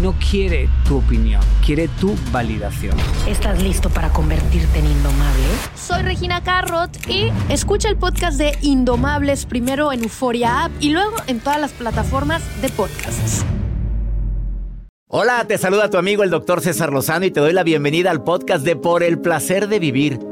no 0.00 0.14
quiere 0.30 0.68
tu 0.86 0.98
opinión, 0.98 1.42
quiere 1.64 1.88
tu 1.88 2.14
validación. 2.30 2.96
¿Estás 3.26 3.62
listo 3.62 3.90
para 3.90 4.10
convertirte 4.10 4.78
en 4.78 4.86
indomable? 4.86 5.44
Soy 5.74 6.02
Regina 6.02 6.42
Carrot 6.42 6.90
y 7.08 7.30
escucha 7.48 7.88
el 7.88 7.96
podcast 7.96 8.38
de 8.38 8.56
Indomables 8.62 9.46
primero 9.46 9.92
en 9.92 10.04
Euforia 10.04 10.64
App 10.64 10.72
y 10.80 10.90
luego 10.90 11.16
en 11.26 11.40
todas 11.40 11.60
las 11.60 11.72
plataformas 11.72 12.42
de 12.62 12.68
podcasts. 12.70 13.44
Hola, 15.08 15.44
te 15.46 15.58
saluda 15.58 15.90
tu 15.90 15.98
amigo 15.98 16.22
el 16.22 16.30
doctor 16.30 16.62
César 16.62 16.90
Lozano 16.90 17.26
y 17.26 17.30
te 17.30 17.40
doy 17.40 17.52
la 17.52 17.64
bienvenida 17.64 18.10
al 18.10 18.24
podcast 18.24 18.64
de 18.64 18.76
Por 18.76 19.02
el 19.02 19.18
placer 19.18 19.68
de 19.68 19.78
vivir. 19.78 20.31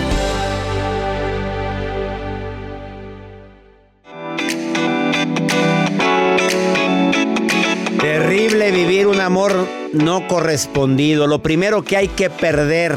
Amor 9.21 9.67
no 9.93 10.27
correspondido. 10.27 11.27
Lo 11.27 11.41
primero 11.41 11.83
que 11.83 11.97
hay 11.97 12.07
que 12.07 12.29
perder 12.29 12.95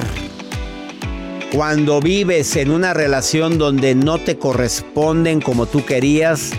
cuando 1.53 2.01
vives 2.01 2.57
en 2.57 2.71
una 2.71 2.95
relación 2.95 3.59
donde 3.59 3.95
no 3.95 4.19
te 4.19 4.39
corresponden 4.39 5.41
como 5.41 5.67
tú 5.67 5.85
querías, 5.85 6.51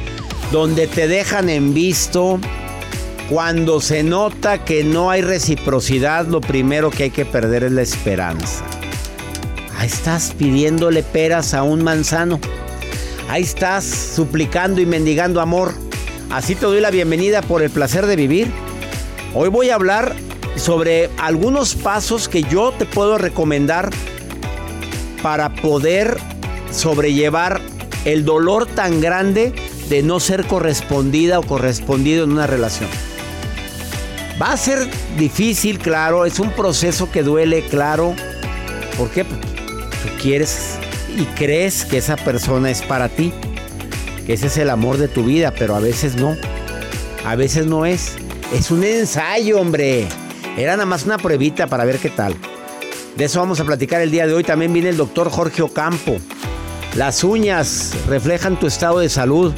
donde 0.51 0.87
te 0.87 1.07
dejan 1.07 1.49
en 1.49 1.73
visto, 1.73 2.39
cuando 3.29 3.81
se 3.81 4.03
nota 4.03 4.63
que 4.63 4.83
no 4.83 5.09
hay 5.09 5.21
reciprocidad, 5.21 6.27
lo 6.27 6.39
primero 6.39 6.91
que 6.91 7.03
hay 7.03 7.09
que 7.09 7.25
perder 7.25 7.63
es 7.63 7.71
la 7.71 7.81
esperanza. 7.81 8.63
Ahí 9.77 9.87
estás 9.87 10.33
pidiéndole 10.37 11.03
peras 11.03 11.53
a 11.53 11.63
un 11.63 11.83
manzano. 11.83 12.39
Ahí 13.27 13.43
estás 13.43 13.83
suplicando 13.83 14.79
y 14.79 14.85
mendigando 14.85 15.41
amor. 15.41 15.73
Así 16.29 16.55
te 16.55 16.65
doy 16.65 16.79
la 16.79 16.91
bienvenida 16.91 17.41
por 17.41 17.61
el 17.61 17.69
placer 17.69 18.05
de 18.05 18.15
vivir. 18.15 18.64
Hoy 19.37 19.49
voy 19.49 19.69
a 19.69 19.75
hablar 19.75 20.15
sobre 20.55 21.09
algunos 21.17 21.75
pasos 21.75 22.29
que 22.29 22.43
yo 22.43 22.71
te 22.71 22.85
puedo 22.85 23.17
recomendar 23.17 23.89
para 25.21 25.53
poder 25.55 26.17
sobrellevar 26.71 27.59
el 28.05 28.23
dolor 28.23 28.65
tan 28.65 29.01
grande 29.01 29.53
de 29.89 30.03
no 30.03 30.21
ser 30.21 30.45
correspondida 30.45 31.37
o 31.39 31.43
correspondido 31.43 32.23
en 32.23 32.31
una 32.31 32.47
relación. 32.47 32.89
Va 34.41 34.53
a 34.53 34.57
ser 34.57 34.89
difícil, 35.17 35.79
claro, 35.79 36.25
es 36.25 36.39
un 36.39 36.51
proceso 36.51 37.11
que 37.11 37.21
duele, 37.21 37.65
claro. 37.65 38.15
¿Por 38.97 39.09
qué? 39.09 39.25
Porque 39.25 39.47
tú 40.01 40.21
quieres 40.21 40.77
y 41.17 41.25
crees 41.35 41.83
que 41.83 41.97
esa 41.97 42.15
persona 42.15 42.71
es 42.71 42.81
para 42.81 43.09
ti, 43.09 43.33
que 44.25 44.31
ese 44.31 44.47
es 44.47 44.55
el 44.55 44.69
amor 44.69 44.95
de 44.97 45.09
tu 45.09 45.25
vida, 45.25 45.51
pero 45.51 45.75
a 45.75 45.81
veces 45.81 46.15
no. 46.15 46.37
A 47.25 47.35
veces 47.35 47.65
no 47.65 47.85
es. 47.85 48.13
Es 48.53 48.69
un 48.71 48.83
ensayo, 48.83 49.59
hombre. 49.59 50.07
Era 50.55 50.73
nada 50.73 50.85
más 50.85 51.05
una 51.05 51.17
pruebita 51.17 51.67
para 51.67 51.83
ver 51.83 51.97
qué 51.97 52.09
tal. 52.09 52.35
De 53.17 53.25
eso 53.25 53.39
vamos 53.39 53.59
a 53.59 53.65
platicar 53.65 54.01
el 54.01 54.11
día 54.11 54.27
de 54.27 54.33
hoy. 54.33 54.43
También 54.43 54.71
viene 54.71 54.89
el 54.89 54.97
doctor 54.97 55.29
Jorge 55.29 55.61
Ocampo. 55.61 56.17
Las 56.95 57.23
uñas 57.23 57.93
reflejan 58.07 58.57
tu 58.59 58.67
estado 58.67 58.99
de 58.99 59.09
salud. 59.09 59.53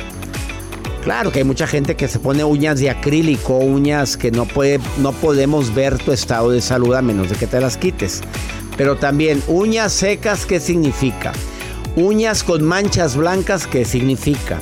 Claro 1.03 1.31
que 1.31 1.39
hay 1.39 1.45
mucha 1.45 1.67
gente 1.67 1.95
que 1.95 2.07
se 2.07 2.19
pone 2.19 2.43
uñas 2.43 2.79
de 2.79 2.89
acrílico, 2.89 3.57
uñas 3.57 4.17
que 4.17 4.31
no, 4.31 4.45
puede, 4.45 4.79
no 4.97 5.11
podemos 5.11 5.73
ver 5.73 5.97
tu 5.97 6.11
estado 6.11 6.49
de 6.49 6.61
salud 6.61 6.95
a 6.95 7.01
menos 7.01 7.29
de 7.29 7.35
que 7.35 7.47
te 7.47 7.61
las 7.61 7.77
quites. 7.77 8.21
Pero 8.77 8.95
también 8.95 9.43
uñas 9.47 9.93
secas, 9.93 10.45
¿qué 10.45 10.59
significa? 10.59 11.33
Uñas 11.95 12.43
con 12.43 12.63
manchas 12.63 13.15
blancas, 13.15 13.67
¿qué 13.67 13.85
significa? 13.85 14.59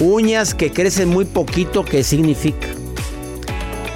Uñas 0.00 0.54
que 0.54 0.70
crecen 0.72 1.08
muy 1.08 1.24
poquito, 1.24 1.84
¿qué 1.84 2.02
significa? 2.02 2.79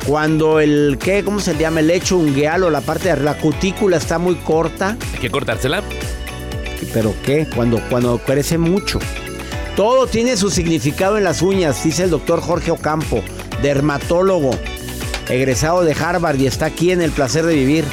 Cuando 0.07 0.61
el, 0.61 0.99
¿qué? 1.03 1.25
¿Cómo 1.25 1.41
se 1.41 1.57
llama? 1.57 1.81
El 1.81 1.87
lecho 1.87 2.19
ungueal 2.19 2.65
o 2.65 2.71
la 2.71 2.83
parte 2.83 3.09
de 3.09 3.23
la 3.23 3.35
cutícula 3.35 3.97
está 3.97 4.19
muy 4.19 4.35
corta. 4.37 4.99
Hay 5.13 5.19
que 5.19 5.31
cortársela. 5.31 5.83
¿Pero 6.93 7.15
qué? 7.25 7.47
Cuando, 7.55 7.81
cuando 7.89 8.19
crece 8.19 8.59
mucho. 8.59 8.99
Todo 9.77 10.07
tiene 10.07 10.37
su 10.37 10.51
significado 10.51 11.19
en 11.19 11.25
las 11.25 11.43
uñas, 11.43 11.83
dice 11.83 12.05
el 12.05 12.11
doctor 12.11 12.41
Jorge 12.41 12.71
Ocampo, 12.71 13.23
dermatólogo, 13.61 14.57
egresado 15.29 15.83
de 15.83 15.95
Harvard 15.95 16.39
y 16.39 16.47
está 16.47 16.67
aquí 16.67 16.93
en 16.93 17.03
el 17.03 17.11
placer 17.11 17.45
de 17.45 17.55
vivir. 17.55 17.85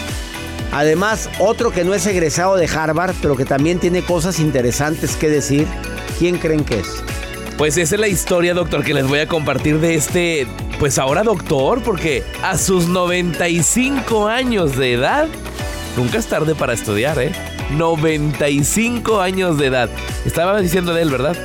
Además, 0.71 1.29
otro 1.39 1.71
que 1.71 1.83
no 1.83 1.95
es 1.95 2.05
egresado 2.05 2.55
de 2.55 2.67
Harvard, 2.67 3.15
pero 3.21 3.35
que 3.35 3.45
también 3.45 3.79
tiene 3.79 4.03
cosas 4.03 4.39
interesantes 4.39 5.15
que 5.15 5.29
decir. 5.29 5.67
¿Quién 6.19 6.37
creen 6.37 6.63
que 6.63 6.79
es? 6.79 7.03
Pues 7.57 7.77
esa 7.77 7.95
es 7.95 8.01
la 8.01 8.07
historia, 8.07 8.53
doctor, 8.53 8.83
que 8.83 8.93
les 8.93 9.07
voy 9.07 9.19
a 9.19 9.27
compartir 9.27 9.79
de 9.79 9.95
este, 9.95 10.47
pues 10.81 10.97
ahora 10.97 11.21
doctor, 11.21 11.83
porque 11.83 12.23
a 12.41 12.57
sus 12.57 12.87
95 12.87 14.27
años 14.27 14.75
de 14.75 14.93
edad, 14.93 15.27
nunca 15.95 16.17
es 16.17 16.25
tarde 16.25 16.55
para 16.55 16.73
estudiar, 16.73 17.19
¿eh? 17.19 17.31
95 17.77 19.21
años 19.21 19.59
de 19.59 19.67
edad. 19.67 19.91
Estaba 20.25 20.59
diciendo 20.59 20.95
de 20.95 21.03
él, 21.03 21.11
¿verdad? 21.11 21.37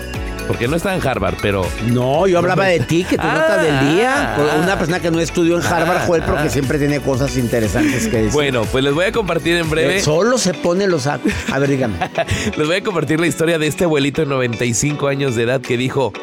Porque 0.46 0.68
no 0.68 0.76
está 0.76 0.94
en 0.94 1.06
Harvard, 1.06 1.34
pero. 1.42 1.66
No, 1.88 2.26
yo 2.26 2.38
hablaba 2.38 2.64
de 2.64 2.80
ti, 2.80 3.04
que 3.04 3.18
tu 3.18 3.26
nota 3.26 3.62
del 3.62 3.96
día. 3.96 4.38
Una 4.62 4.78
persona 4.78 5.00
que 5.00 5.10
no 5.10 5.20
estudió 5.20 5.58
en 5.58 5.66
Harvard, 5.66 6.06
Joel, 6.06 6.22
pero 6.24 6.42
que 6.42 6.48
siempre 6.48 6.78
tiene 6.78 7.00
cosas 7.00 7.36
interesantes 7.36 8.08
que 8.08 8.16
decir. 8.16 8.32
Bueno, 8.32 8.62
pues 8.64 8.82
les 8.84 8.94
voy 8.94 9.04
a 9.04 9.12
compartir 9.12 9.58
en 9.58 9.68
breve. 9.68 10.00
Solo 10.00 10.38
se 10.38 10.54
pone 10.54 10.86
los. 10.86 11.06
A 11.06 11.18
ver, 11.18 11.68
dígame. 11.68 11.98
les 12.56 12.66
voy 12.66 12.76
a 12.76 12.82
compartir 12.82 13.20
la 13.20 13.26
historia 13.26 13.58
de 13.58 13.66
este 13.66 13.84
abuelito 13.84 14.22
de 14.22 14.28
95 14.28 15.08
años 15.08 15.36
de 15.36 15.42
edad 15.42 15.60
que 15.60 15.76
dijo. 15.76 16.14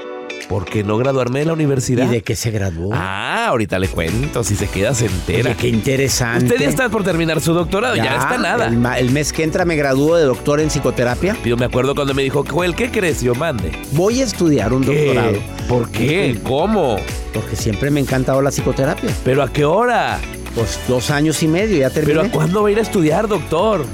¿Por 0.48 0.66
qué 0.66 0.84
no 0.84 0.98
graduarme 0.98 1.40
de 1.40 1.46
la 1.46 1.54
universidad? 1.54 2.06
¿Y 2.08 2.10
de 2.10 2.22
qué 2.22 2.36
se 2.36 2.52
graduó? 2.52 2.92
Ah, 2.94 3.48
ahorita 3.48 3.80
le 3.80 3.88
cuento, 3.88 4.44
si 4.44 4.56
se 4.56 4.68
queda 4.68 4.94
se 4.94 5.06
entera. 5.06 5.52
Oye, 5.52 5.58
qué 5.58 5.68
interesante. 5.70 6.46
Usted 6.46 6.60
ya 6.60 6.70
está 6.70 6.90
por 6.90 7.04
terminar 7.04 7.42
su 7.42 7.54
doctorado, 7.54 7.96
ya, 7.96 8.18
está 8.18 8.38
nada. 8.38 8.68
El, 8.68 8.86
el, 9.08 9.12
mes 9.12 9.34
que 9.34 9.44
entra 9.44 9.66
me 9.66 9.76
gradúo 9.76 10.16
de 10.16 10.26
doctor 10.26 10.60
en 10.60 10.70
psicoterapia. 10.70 11.38
Yo 11.46 11.58
me 11.58 11.66
acuerdo 11.66 11.96
cuando 11.96 12.14
me 12.14 12.24
dijo, 12.24 12.44
Joel, 12.48 12.76
¿qué 12.76 12.92
crees? 12.92 13.22
Yo 13.22 13.36
mande. 13.36 13.72
Voy 13.92 14.22
a 14.22 14.24
estudiar 14.26 14.74
un 14.74 14.84
¿Qué? 14.84 15.06
doctorado. 15.06 15.38
¿Por 15.68 15.90
qué? 15.90 16.40
¿Cómo? 16.44 16.98
Porque 17.34 17.56
siempre 17.56 17.90
me 17.90 18.00
ha 18.00 18.04
encantado 18.04 18.42
la 18.42 18.52
psicoterapia. 18.52 19.12
¿Pero 19.24 19.44
a 19.44 19.52
qué 19.52 19.66
hora? 19.66 20.20
Pues 20.56 20.80
dos 20.88 21.10
años 21.10 21.42
y 21.42 21.48
medio, 21.48 21.78
ya 21.78 21.90
terminé. 21.90 22.20
¿Pero 22.20 22.28
a 22.28 22.32
cuándo 22.32 22.62
va 22.62 22.70
a 22.70 22.72
ir 22.72 22.80
a 22.80 22.82
estudiar, 22.82 23.28
doctor? 23.28 23.86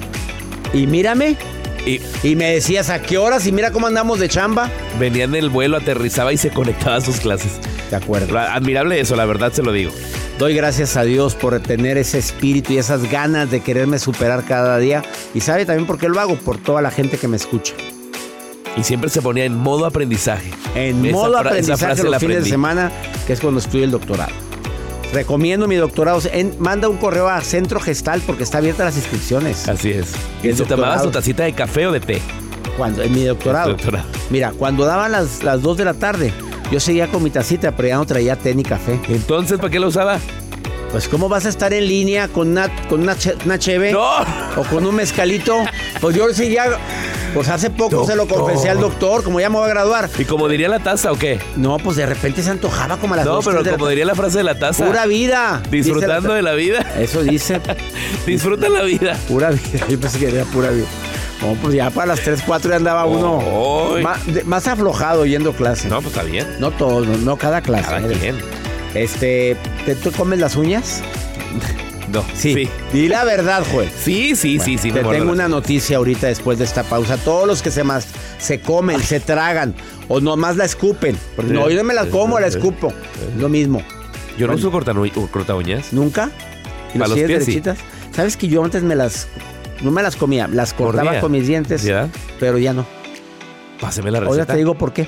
Y 0.73 0.87
mírame, 0.87 1.37
Y, 1.85 2.01
y 2.23 2.35
me 2.35 2.51
decías 2.51 2.89
a 2.89 3.01
qué 3.01 3.17
horas 3.17 3.47
y 3.47 3.51
mira 3.51 3.71
cómo 3.71 3.87
andamos 3.87 4.19
de 4.19 4.29
chamba. 4.29 4.69
Venía 4.99 5.23
en 5.23 5.35
el 5.35 5.49
vuelo, 5.49 5.77
aterrizaba 5.77 6.33
y 6.33 6.37
se 6.37 6.49
conectaba 6.49 6.97
a 6.97 7.01
sus 7.01 7.19
clases. 7.19 7.59
De 7.89 7.95
acuerdo. 7.95 8.37
Admirable 8.37 8.99
eso, 8.99 9.15
la 9.15 9.25
verdad 9.25 9.51
se 9.51 9.63
lo 9.63 9.71
digo. 9.71 9.91
Doy 10.37 10.55
gracias 10.55 10.95
a 10.95 11.03
Dios 11.03 11.35
por 11.35 11.59
tener 11.59 11.97
ese 11.97 12.17
espíritu 12.17 12.73
y 12.73 12.77
esas 12.77 13.09
ganas 13.11 13.51
de 13.51 13.59
quererme 13.59 13.99
superar 13.99 14.45
cada 14.45 14.77
día. 14.77 15.03
Y 15.33 15.41
sabe 15.41 15.65
también 15.65 15.85
por 15.85 15.97
qué 15.97 16.07
lo 16.07 16.19
hago, 16.19 16.35
por 16.35 16.57
toda 16.57 16.81
la 16.81 16.91
gente 16.91 17.17
que 17.17 17.27
me 17.27 17.35
escucha. 17.35 17.73
Y 18.77 18.83
siempre 18.83 19.09
se 19.09 19.21
ponía 19.21 19.43
en 19.43 19.57
modo 19.57 19.85
aprendizaje. 19.85 20.51
En 20.75 21.11
modo 21.11 21.37
aprendizaje 21.37 22.03
los 22.03 22.17
fines 22.17 22.43
de 22.45 22.49
semana, 22.49 22.91
que 23.27 23.33
es 23.33 23.39
cuando 23.41 23.59
estudio 23.59 23.83
el 23.83 23.91
doctorado. 23.91 24.48
Recomiendo 25.13 25.67
mi 25.67 25.75
doctorado. 25.75 26.21
manda 26.59 26.87
un 26.87 26.97
correo 26.97 27.27
a 27.27 27.41
Centro 27.41 27.79
Gestal 27.79 28.21
porque 28.21 28.43
está 28.43 28.59
abierta 28.59 28.85
las 28.85 28.95
inscripciones. 28.95 29.67
Así 29.67 29.91
es. 29.91 30.13
¿Y 30.43 30.53
te 30.53 30.65
tomabas 30.65 31.03
tu 31.03 31.11
tacita 31.11 31.43
de 31.43 31.53
café 31.53 31.87
o 31.87 31.91
de 31.91 31.99
té? 31.99 32.21
Cuando, 32.77 33.01
en 33.01 33.11
mi 33.13 33.23
doctorado. 33.23 33.75
Mira, 34.29 34.53
cuando 34.57 34.85
daban 34.85 35.11
las, 35.11 35.43
las 35.43 35.61
2 35.61 35.77
de 35.77 35.85
la 35.85 35.93
tarde, 35.93 36.33
yo 36.71 36.79
seguía 36.79 37.07
con 37.07 37.23
mi 37.23 37.29
tacita, 37.29 37.75
pero 37.75 37.89
ya 37.89 37.95
no 37.95 38.05
traía 38.05 38.35
té 38.35 38.53
ni 38.53 38.63
café. 38.63 38.99
Entonces, 39.09 39.57
¿para 39.57 39.69
qué 39.69 39.79
lo 39.79 39.87
usaba? 39.87 40.19
Pues, 40.91 41.07
¿cómo 41.07 41.29
vas 41.29 41.45
a 41.45 41.49
estar 41.49 41.73
en 41.73 41.87
línea 41.87 42.27
con 42.27 42.49
una, 42.49 42.69
con 42.87 43.01
una, 43.01 43.15
cheve? 43.59 43.93
O 43.95 44.63
con 44.63 44.85
un 44.85 44.95
mezcalito. 44.95 45.55
Pues 46.01 46.15
yo 46.15 46.31
seguía. 46.33 46.65
Pues 47.33 47.47
hace 47.49 47.69
poco 47.69 48.05
se 48.05 48.15
lo 48.15 48.27
confesé 48.27 48.69
al 48.69 48.79
doctor, 48.79 49.23
como 49.23 49.39
ya 49.39 49.49
me 49.49 49.57
voy 49.57 49.65
a 49.65 49.69
graduar. 49.69 50.09
¿Y 50.17 50.25
como 50.25 50.47
diría 50.47 50.67
la 50.67 50.79
taza 50.79 51.11
o 51.11 51.15
qué? 51.15 51.39
No, 51.55 51.77
pues 51.77 51.97
de 51.97 52.05
repente 52.05 52.41
se 52.41 52.49
antojaba 52.49 52.97
como 52.97 53.13
a 53.13 53.17
las 53.17 53.25
No, 53.25 53.39
pero 53.41 53.63
como 53.63 53.87
diría 53.87 54.05
la 54.05 54.15
frase 54.15 54.39
de 54.39 54.43
la 54.43 54.57
taza. 54.57 54.85
Pura 54.85 55.05
vida. 55.05 55.61
Disfrutando 55.69 56.33
de 56.33 56.41
la 56.41 56.53
vida. 56.53 56.79
Eso 56.99 57.23
dice. 57.23 57.61
Disfruta 58.25 58.69
la 58.69 58.83
vida. 58.83 59.17
Pura 59.27 59.51
vida. 59.51 59.85
Yo 59.87 59.99
pensé 59.99 60.19
que 60.19 60.29
era 60.29 60.45
pura 60.45 60.69
vida. 60.71 60.87
No, 61.41 61.53
pues 61.61 61.73
ya 61.75 61.89
para 61.89 62.07
las 62.07 62.19
3, 62.19 62.41
4 62.45 62.69
ya 62.69 62.75
andaba 62.75 63.05
uno 63.05 63.41
más, 64.45 64.67
aflojado 64.67 65.25
yendo 65.25 65.53
clase. 65.53 65.87
No, 65.87 66.01
pues 66.01 66.13
está 66.13 66.23
bien. 66.23 66.47
No 66.59 66.71
todo, 66.71 67.05
no, 67.05 67.37
cada 67.37 67.61
clase. 67.61 67.85
Cada 67.85 68.07
bien. 68.07 68.37
Este, 68.93 69.55
¿te, 69.85 69.95
¿tú 69.95 70.11
comes 70.11 70.39
las 70.39 70.55
uñas? 70.55 71.01
No, 72.11 72.23
sí. 72.33 72.53
sí. 72.53 72.69
Di 72.91 73.07
la 73.07 73.23
verdad, 73.23 73.63
Joel. 73.71 73.89
Sí, 73.89 74.35
sí, 74.35 74.59
sí, 74.59 74.77
sí. 74.77 74.91
Te 74.91 75.03
tengo 75.03 75.31
una 75.31 75.47
noticia 75.47 75.97
ahorita 75.97 76.27
después 76.27 76.57
de 76.57 76.65
esta 76.65 76.83
pausa. 76.83 77.17
Todos 77.17 77.47
los 77.47 77.61
que 77.61 77.71
se 77.71 77.83
más 77.83 78.07
se 78.39 78.59
comen, 78.61 79.01
se 79.01 79.19
tragan 79.19 79.75
o 80.07 80.19
nomás 80.19 80.57
la 80.57 80.65
escupen. 80.65 81.17
Porque 81.35 81.53
no, 81.53 81.69
yo 81.69 81.77
no 81.77 81.83
me 81.83 81.93
la 81.93 82.05
como, 82.05 82.39
la 82.39 82.47
escupo. 82.47 82.93
Lo 83.37 83.49
mismo. 83.49 83.81
Yo 84.37 84.47
no 84.47 84.55
uso 84.55 84.71
corta, 84.71 84.93
corta 85.31 85.55
uñas. 85.55 85.93
¿Nunca? 85.93 86.31
¿Y 86.93 86.97
los 86.97 87.13
pies 87.13 87.27
derechitas? 87.27 87.79
¿Sabes 88.15 88.35
que 88.37 88.47
yo 88.47 88.63
antes 88.63 88.81
me 88.83 88.95
las 88.95 89.27
no 89.81 89.91
me 89.91 90.01
las 90.01 90.15
comía, 90.15 90.47
las 90.47 90.73
cortaba 90.73 91.19
con 91.19 91.31
mis 91.31 91.47
dientes, 91.47 91.87
pero 92.39 92.57
ya 92.57 92.73
no. 92.73 92.85
Páseme 93.79 94.11
la 94.11 94.19
receta. 94.19 94.33
Ahora 94.33 94.45
te 94.45 94.57
digo 94.57 94.75
por 94.75 94.91
qué. 94.91 95.07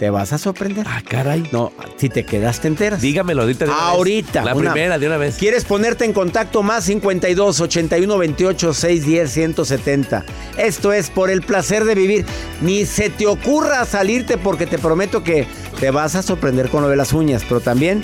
Te 0.00 0.08
vas 0.08 0.32
a 0.32 0.38
sorprender. 0.38 0.86
Ah, 0.88 1.02
caray. 1.06 1.46
No, 1.52 1.72
si 1.98 2.08
te 2.08 2.24
quedaste 2.24 2.68
enteras. 2.68 3.02
Dígamelo 3.02 3.42
ahorita. 3.42 3.66
De 3.66 3.70
ahorita. 3.70 4.42
La 4.46 4.54
primera, 4.54 4.98
de 4.98 5.06
una 5.06 5.18
vez. 5.18 5.36
¿Quieres 5.36 5.66
ponerte 5.66 6.06
en 6.06 6.14
contacto 6.14 6.62
más 6.62 6.84
52 6.84 7.60
81 7.60 8.16
28 8.16 8.72
610 8.72 9.30
170? 9.30 10.24
Esto 10.56 10.94
es 10.94 11.10
por 11.10 11.28
el 11.28 11.42
placer 11.42 11.84
de 11.84 11.94
vivir. 11.94 12.24
Ni 12.62 12.86
se 12.86 13.10
te 13.10 13.26
ocurra 13.26 13.84
salirte 13.84 14.38
porque 14.38 14.66
te 14.66 14.78
prometo 14.78 15.22
que 15.22 15.46
te 15.78 15.90
vas 15.90 16.14
a 16.14 16.22
sorprender 16.22 16.70
con 16.70 16.80
lo 16.80 16.88
de 16.88 16.96
las 16.96 17.12
uñas, 17.12 17.42
pero 17.46 17.60
también 17.60 18.02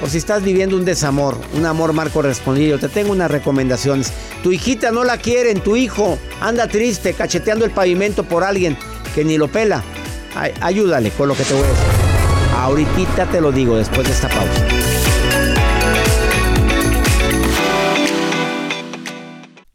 o 0.00 0.06
si 0.06 0.16
estás 0.16 0.42
viviendo 0.42 0.76
un 0.76 0.86
desamor, 0.86 1.36
un 1.52 1.66
amor 1.66 1.92
mal 1.92 2.08
correspondido, 2.10 2.78
te 2.78 2.88
tengo 2.88 3.12
unas 3.12 3.30
recomendaciones. 3.30 4.12
Tu 4.42 4.52
hijita 4.52 4.92
no 4.92 5.04
la 5.04 5.18
quieren, 5.18 5.60
tu 5.60 5.76
hijo 5.76 6.18
anda 6.40 6.68
triste, 6.68 7.12
cacheteando 7.12 7.66
el 7.66 7.72
pavimento 7.72 8.24
por 8.24 8.44
alguien 8.44 8.78
que 9.14 9.24
ni 9.24 9.36
lo 9.36 9.48
pela. 9.48 9.82
Ayúdale 10.60 11.10
con 11.10 11.28
lo 11.28 11.34
que 11.34 11.44
te 11.44 11.54
voy 11.54 11.64
a 11.64 11.68
decir. 11.68 11.86
Ahorita 12.56 13.26
te 13.26 13.40
lo 13.40 13.52
digo 13.52 13.76
después 13.76 14.06
de 14.06 14.12
esta 14.12 14.28
pausa. 14.28 14.77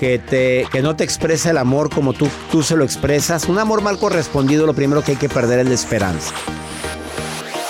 que, 0.00 0.18
te, 0.18 0.66
que 0.72 0.80
no 0.80 0.96
te 0.96 1.04
expresa 1.04 1.50
el 1.50 1.58
amor 1.58 1.90
como 1.90 2.14
tú, 2.14 2.26
tú 2.50 2.62
se 2.62 2.74
lo 2.74 2.84
expresas. 2.84 3.44
Un 3.50 3.58
amor 3.58 3.82
mal 3.82 3.98
correspondido, 3.98 4.64
lo 4.64 4.72
primero 4.72 5.04
que 5.04 5.12
hay 5.12 5.18
que 5.18 5.28
perder 5.28 5.58
es 5.58 5.68
la 5.68 5.74
esperanza. 5.74 6.32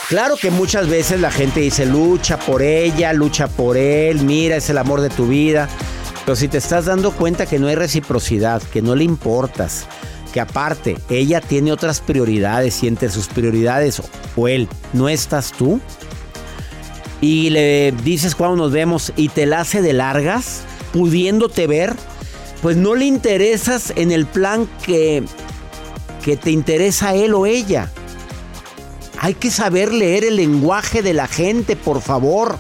Claro 0.09 0.37
que 0.37 0.53
muchas 0.53 0.88
veces 0.88 1.21
la 1.21 1.32
gente 1.32 1.59
dice, 1.59 1.87
lucha 1.87 2.38
por 2.38 2.62
ella, 2.62 3.12
lucha 3.12 3.49
por 3.49 3.77
él, 3.77 4.23
mira, 4.23 4.55
es 4.55 4.71
el 4.71 4.79
amor 4.79 5.00
de 5.00 5.09
tu 5.09 5.27
vida. 5.27 5.69
Pero 6.25 6.37
si 6.37 6.47
te 6.47 6.59
estás 6.59 6.85
dando 6.85 7.11
cuenta 7.11 7.47
que 7.47 7.59
no 7.59 7.67
hay 7.67 7.75
reciprocidad, 7.75 8.62
que 8.62 8.81
no 8.81 8.94
le 8.94 9.03
importas, 9.03 9.87
que 10.33 10.41
aparte 10.41 10.99
ella 11.09 11.41
tiene 11.41 11.73
otras 11.73 12.00
prioridades 12.00 12.81
y 12.85 12.87
entre 12.87 13.11
sus 13.11 13.26
prioridades 13.26 14.00
o 14.37 14.47
él 14.47 14.69
no 14.93 15.09
estás 15.09 15.50
tú, 15.50 15.81
y 17.21 17.50
le 17.50 17.93
dices 18.04 18.37
cuando 18.37 18.57
nos 18.57 18.71
vemos 18.71 19.12
y 19.16 19.31
te 19.31 19.47
la 19.47 19.61
hace 19.61 19.83
de 19.83 19.95
largas, 19.95 20.61
pudiéndote 20.93 21.66
ver, 21.66 21.97
pues 22.62 22.76
no 22.76 22.95
le 22.95 23.07
interesas 23.07 23.93
en 23.97 24.12
el 24.12 24.26
plan 24.26 24.69
que, 24.85 25.25
que 26.25 26.37
te 26.37 26.50
interesa 26.50 27.14
él 27.14 27.35
o 27.35 27.47
ella. 27.47 27.90
Hay 29.19 29.35
que 29.35 29.50
saber 29.50 29.93
leer 29.93 30.25
el 30.25 30.37
lenguaje 30.37 31.02
de 31.02 31.14
la 31.14 31.26
gente, 31.26 31.76
por 31.76 32.00
favor. 32.00 32.57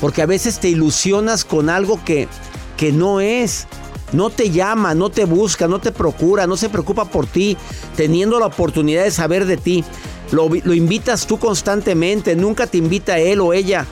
Porque 0.00 0.22
a 0.22 0.26
veces 0.26 0.58
te 0.58 0.68
ilusionas 0.68 1.44
con 1.44 1.68
algo 1.68 2.02
que, 2.04 2.28
que 2.76 2.92
no 2.92 3.20
es. 3.20 3.66
No 4.12 4.30
te 4.30 4.50
llama, 4.50 4.94
no 4.94 5.10
te 5.10 5.24
busca, 5.24 5.66
no 5.66 5.80
te 5.80 5.90
procura, 5.90 6.46
no 6.46 6.56
se 6.56 6.68
preocupa 6.68 7.04
por 7.04 7.26
ti, 7.26 7.56
teniendo 7.96 8.38
la 8.38 8.46
oportunidad 8.46 9.04
de 9.04 9.10
saber 9.10 9.46
de 9.46 9.56
ti. 9.56 9.84
Lo, 10.30 10.48
lo 10.48 10.74
invitas 10.74 11.26
tú 11.26 11.38
constantemente, 11.38 12.36
nunca 12.36 12.66
te 12.66 12.78
invita 12.78 13.18
él 13.18 13.40
o 13.40 13.52
ella. 13.52 13.86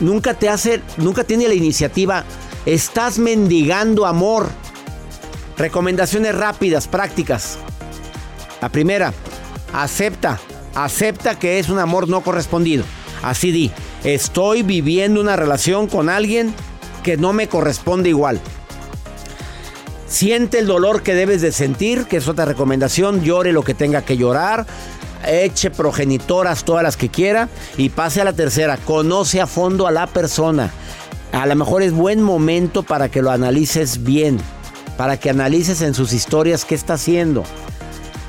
Nunca 0.00 0.34
te 0.34 0.48
hace, 0.48 0.80
nunca 0.96 1.24
tiene 1.24 1.48
la 1.48 1.54
iniciativa 1.54 2.24
Estás 2.66 3.18
mendigando 3.18 4.06
amor. 4.06 4.48
Recomendaciones 5.56 6.32
rápidas, 6.32 6.86
prácticas. 6.86 7.58
La 8.60 8.68
primera, 8.68 9.12
acepta, 9.72 10.38
acepta 10.74 11.36
que 11.36 11.58
es 11.58 11.68
un 11.68 11.80
amor 11.80 12.08
no 12.08 12.20
correspondido. 12.20 12.84
Así 13.20 13.50
di, 13.50 13.72
estoy 14.04 14.62
viviendo 14.62 15.20
una 15.20 15.34
relación 15.34 15.88
con 15.88 16.08
alguien 16.08 16.54
que 17.02 17.16
no 17.16 17.32
me 17.32 17.48
corresponde 17.48 18.10
igual. 18.10 18.40
Siente 20.06 20.60
el 20.60 20.68
dolor 20.68 21.02
que 21.02 21.16
debes 21.16 21.42
de 21.42 21.50
sentir, 21.50 22.04
que 22.04 22.18
es 22.18 22.28
otra 22.28 22.44
recomendación, 22.44 23.22
llore 23.22 23.52
lo 23.52 23.64
que 23.64 23.74
tenga 23.74 24.02
que 24.02 24.16
llorar, 24.16 24.66
eche 25.26 25.70
progenitoras 25.70 26.62
todas 26.64 26.84
las 26.84 26.96
que 26.96 27.08
quiera 27.08 27.48
y 27.76 27.88
pase 27.88 28.20
a 28.20 28.24
la 28.24 28.34
tercera, 28.34 28.76
conoce 28.76 29.40
a 29.40 29.48
fondo 29.48 29.88
a 29.88 29.90
la 29.90 30.06
persona 30.06 30.70
a 31.32 31.46
lo 31.46 31.56
mejor 31.56 31.82
es 31.82 31.92
buen 31.92 32.22
momento 32.22 32.82
para 32.82 33.08
que 33.08 33.22
lo 33.22 33.30
analices 33.30 34.04
bien, 34.04 34.38
para 34.96 35.18
que 35.18 35.30
analices 35.30 35.80
en 35.80 35.94
sus 35.94 36.12
historias 36.12 36.64
qué 36.64 36.74
está 36.74 36.94
haciendo. 36.94 37.42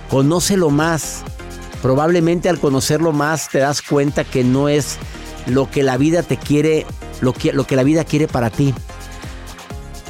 Conócelo 0.10 0.70
más. 0.70 1.24
Probablemente 1.82 2.48
al 2.48 2.60
conocerlo 2.60 3.12
más 3.12 3.50
te 3.50 3.60
das 3.60 3.82
cuenta 3.82 4.24
que 4.24 4.46
no 4.46 4.70
es 4.70 4.98
lo 5.48 5.70
que 5.70 5.84
la 5.84 5.98
vida 5.98 6.24
te 6.24 6.38
quiere, 6.38 6.86
lo 7.20 7.34
que, 7.34 7.52
lo 7.52 7.68
que 7.68 7.76
la 7.76 7.84
vida 7.84 8.06
quiere 8.06 8.30
para 8.30 8.50
ti. 8.50 8.74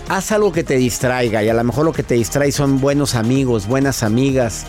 Haz 0.08 0.32
algo 0.32 0.52
que 0.52 0.64
te 0.64 0.76
distraiga 0.76 1.44
y 1.44 1.50
a 1.50 1.54
lo 1.56 1.64
mejor 1.64 1.86
lo 1.86 1.94
que 1.94 2.04
te 2.04 2.14
distrae 2.14 2.52
son 2.52 2.80
buenos 2.80 3.16
amigos, 3.16 3.68
buenas 3.68 4.04
amigas. 4.04 4.66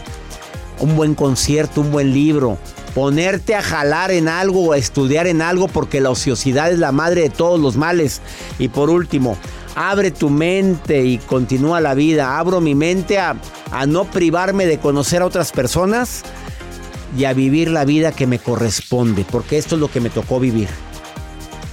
un 0.81 0.97
buen 0.97 1.15
concierto, 1.15 1.83
un 1.83 1.93
buen 1.93 2.13
libro, 2.13 2.59
ponerte 2.95 3.55
a 3.55 3.63
jalar 3.63 4.11
en 4.13 4.29
algo 4.29 4.69
o 4.69 4.73
a 4.73 4.79
estudiar 4.79 5.27
en 5.27 5.43
algo 5.43 5.69
porque 5.69 6.01
la 6.01 6.11
ociosidad 6.11 6.71
es 6.71 6.79
la 6.79 6.93
madre 6.93 7.23
de 7.23 7.31
todos 7.31 7.59
los 7.59 7.77
males. 7.77 8.23
Y 8.59 8.69
por 8.69 8.89
último, 8.89 9.37
abre 9.75 10.11
tu 10.11 10.31
mente 10.31 11.05
y 11.05 11.19
continúa 11.19 11.81
la 11.81 11.95
vida. 11.95 12.39
Abro 12.39 12.61
mi 12.61 12.75
mente 12.75 13.19
a, 13.19 13.37
a 13.71 13.87
no 13.87 14.05
privarme 14.05 14.67
de 14.67 14.79
conocer 14.79 15.23
a 15.23 15.27
otras 15.27 15.51
personas 15.51 16.23
y 17.17 17.25
a 17.25 17.33
vivir 17.33 17.71
la 17.71 17.85
vida 17.85 18.13
que 18.13 18.27
me 18.27 18.39
corresponde, 18.39 19.25
porque 19.31 19.59
esto 19.59 19.75
es 19.75 19.81
lo 19.81 19.91
que 19.91 20.01
me 20.01 20.11
tocó 20.11 20.41
vivir. 20.41 20.69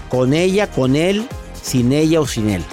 Con 0.10 0.34
ella, 0.34 0.70
con 0.70 0.96
él, 0.96 1.28
sin 1.62 1.92
ella 1.94 2.20
o 2.20 2.28
sin 2.28 2.50
él. 2.50 2.64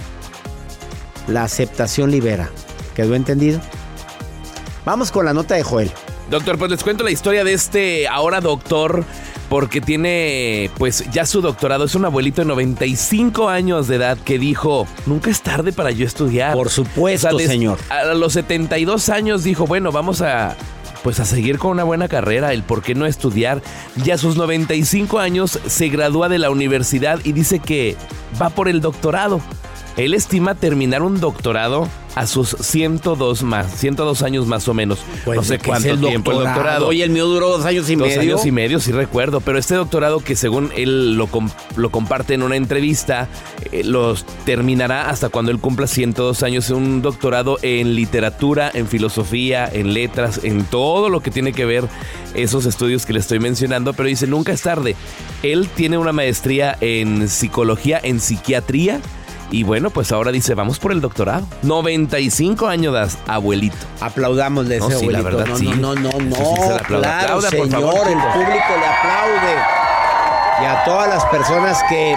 La 1.29 1.45
aceptación 1.45 2.11
libera. 2.11 2.51
¿Quedó 2.95 3.15
entendido? 3.15 3.61
Vamos 4.85 5.13
con 5.13 5.27
la 5.27 5.35
nota 5.35 5.55
de 5.55 5.63
Joel. 5.63 5.93
Doctor, 6.31 6.59
pues 6.59 6.71
les 6.71 6.83
cuento 6.85 7.05
la 7.05 7.11
historia 7.11 7.43
de 7.43 7.55
este 7.55 8.07
ahora 8.07 8.41
doctor 8.41 9.05
porque 9.49 9.81
tiene 9.81 10.71
pues 10.77 11.11
ya 11.11 11.25
su 11.25 11.41
doctorado. 11.41 11.85
Es 11.85 11.95
un 11.95 12.05
abuelito 12.05 12.43
de 12.43 12.49
95 12.49 13.49
años 13.49 13.89
de 13.89 13.97
edad 13.97 14.19
que 14.19 14.39
dijo, 14.39 14.87
nunca 15.07 15.31
es 15.31 15.41
tarde 15.41 15.73
para 15.73 15.91
yo 15.91 16.05
estudiar. 16.05 16.53
Por 16.53 16.69
supuesto, 16.69 17.39
señor. 17.39 17.79
A 17.89 18.13
los 18.15 18.35
72 18.35 19.09
años 19.09 19.43
dijo, 19.43 19.67
bueno, 19.67 19.91
vamos 19.91 20.21
a 20.21 20.57
pues 21.03 21.21
a 21.21 21.25
seguir 21.25 21.59
con 21.59 21.71
una 21.71 21.85
buena 21.85 22.09
carrera, 22.09 22.53
el 22.53 22.63
por 22.63 22.83
qué 22.83 22.95
no 22.95 23.07
estudiar. 23.07 23.63
Y 24.05 24.11
a 24.11 24.19
sus 24.19 24.37
95 24.37 25.19
años 25.19 25.59
se 25.67 25.89
gradúa 25.89 26.29
de 26.29 26.39
la 26.39 26.51
universidad 26.51 27.21
y 27.25 27.33
dice 27.33 27.61
que 27.61 27.97
va 28.41 28.51
por 28.51 28.69
el 28.69 28.81
doctorado. 28.81 29.41
Él 29.99 30.15
estima 30.15 30.55
terminar 30.55 31.03
un 31.03 31.19
doctorado 31.19 31.89
a 32.15 32.29
sus 32.29 32.51
102 32.61 33.43
más, 33.43 33.73
102 33.81 34.23
años 34.23 34.47
más 34.47 34.69
o 34.69 34.75
menos. 34.75 35.01
Pues, 35.25 35.37
no 35.37 35.43
sé 35.43 35.59
cuánto 35.59 35.89
el 35.89 36.01
tiempo 36.01 36.31
el 36.31 36.39
doctorado. 36.39 36.87
Oye, 36.87 37.03
el 37.03 37.11
mío 37.11 37.27
duró 37.27 37.49
dos 37.49 37.65
años 37.65 37.91
y 37.91 37.97
dos 37.97 38.07
medio. 38.07 38.21
años 38.21 38.47
y 38.47 38.53
medio, 38.53 38.79
sí 38.79 38.93
recuerdo. 38.93 39.41
Pero 39.41 39.59
este 39.59 39.75
doctorado 39.75 40.21
que 40.21 40.37
según 40.37 40.71
él 40.77 41.17
lo, 41.17 41.29
lo 41.77 41.91
comparte 41.91 42.35
en 42.35 42.45
una 42.45 42.55
entrevista, 42.55 43.27
eh, 43.73 43.83
los 43.83 44.25
terminará 44.45 45.11
hasta 45.11 45.31
cuando 45.31 45.51
él 45.51 45.59
cumpla 45.59 45.89
102 45.89 46.45
años. 46.45 46.71
Un 46.71 47.03
doctorado 47.03 47.59
en 47.63 47.97
literatura, 47.97 48.71
en 48.73 48.87
filosofía, 48.87 49.69
en 49.73 49.95
letras, 49.95 50.41
en 50.45 50.63
todo 50.65 51.09
lo 51.09 51.23
que 51.23 51.33
tiene 51.33 51.53
que 51.53 51.65
ver 51.65 51.89
esos 52.35 52.67
estudios 52.67 53.05
que 53.05 53.15
le 53.15 53.19
estoy 53.19 53.41
mencionando. 53.41 53.95
Pero 53.95 54.09
dice, 54.09 54.29
nunca 54.29 54.53
es 54.53 54.63
tarde. 54.63 54.95
Él 55.43 55.69
tiene 55.75 55.99
una 55.99 56.13
maestría 56.13 56.77
en 56.81 57.29
psicología, 57.29 57.99
en 58.01 58.21
psiquiatría 58.21 59.01
y 59.51 59.63
bueno, 59.63 59.91
pues 59.91 60.13
ahora 60.13 60.31
dice, 60.31 60.55
vamos 60.55 60.79
por 60.79 60.93
el 60.93 61.01
doctorado. 61.01 61.47
95 61.63 62.67
años, 62.67 62.93
das, 62.93 63.19
abuelito. 63.27 63.77
Aplaudamos 64.01 64.69
de 64.69 64.77
ese 64.77 64.89
no, 64.89 64.99
sí, 64.99 65.07
abuelito. 65.07 65.31
La 65.31 65.37
verdad, 65.37 65.47
no, 65.47 65.57
sí. 65.57 65.67
no, 65.67 65.95
no, 65.95 66.11
no, 66.11 66.37
sí 66.37 66.45
se. 66.61 66.85
Claro, 66.85 67.35
Aplauda, 67.39 67.51
señor, 67.51 67.71
por 67.71 67.81
favor, 67.81 68.09
el 68.09 68.19
público 68.19 68.73
le 68.79 68.87
aplaude. 68.87 69.55
Y 70.61 70.65
a 70.65 70.83
todas 70.85 71.09
las 71.09 71.25
personas 71.27 71.81
que 71.89 72.15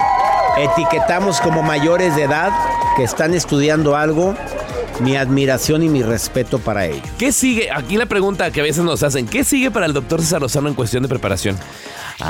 etiquetamos 0.58 1.40
como 1.40 1.62
mayores 1.62 2.16
de 2.16 2.24
edad, 2.24 2.50
que 2.96 3.04
están 3.04 3.34
estudiando 3.34 3.96
algo, 3.96 4.34
mi 5.00 5.16
admiración 5.16 5.82
y 5.82 5.88
mi 5.88 6.02
respeto 6.02 6.58
para 6.58 6.86
ellos. 6.86 7.06
¿Qué 7.18 7.32
sigue? 7.32 7.70
Aquí 7.70 7.96
la 7.96 8.06
pregunta 8.06 8.50
que 8.50 8.60
a 8.60 8.64
veces 8.64 8.84
nos 8.84 9.02
hacen, 9.02 9.26
¿qué 9.26 9.44
sigue 9.44 9.70
para 9.70 9.86
el 9.86 9.92
doctor 9.92 10.20
César 10.20 10.42
Lozano 10.42 10.68
en 10.68 10.74
cuestión 10.74 11.02
de 11.02 11.08
preparación? 11.08 11.56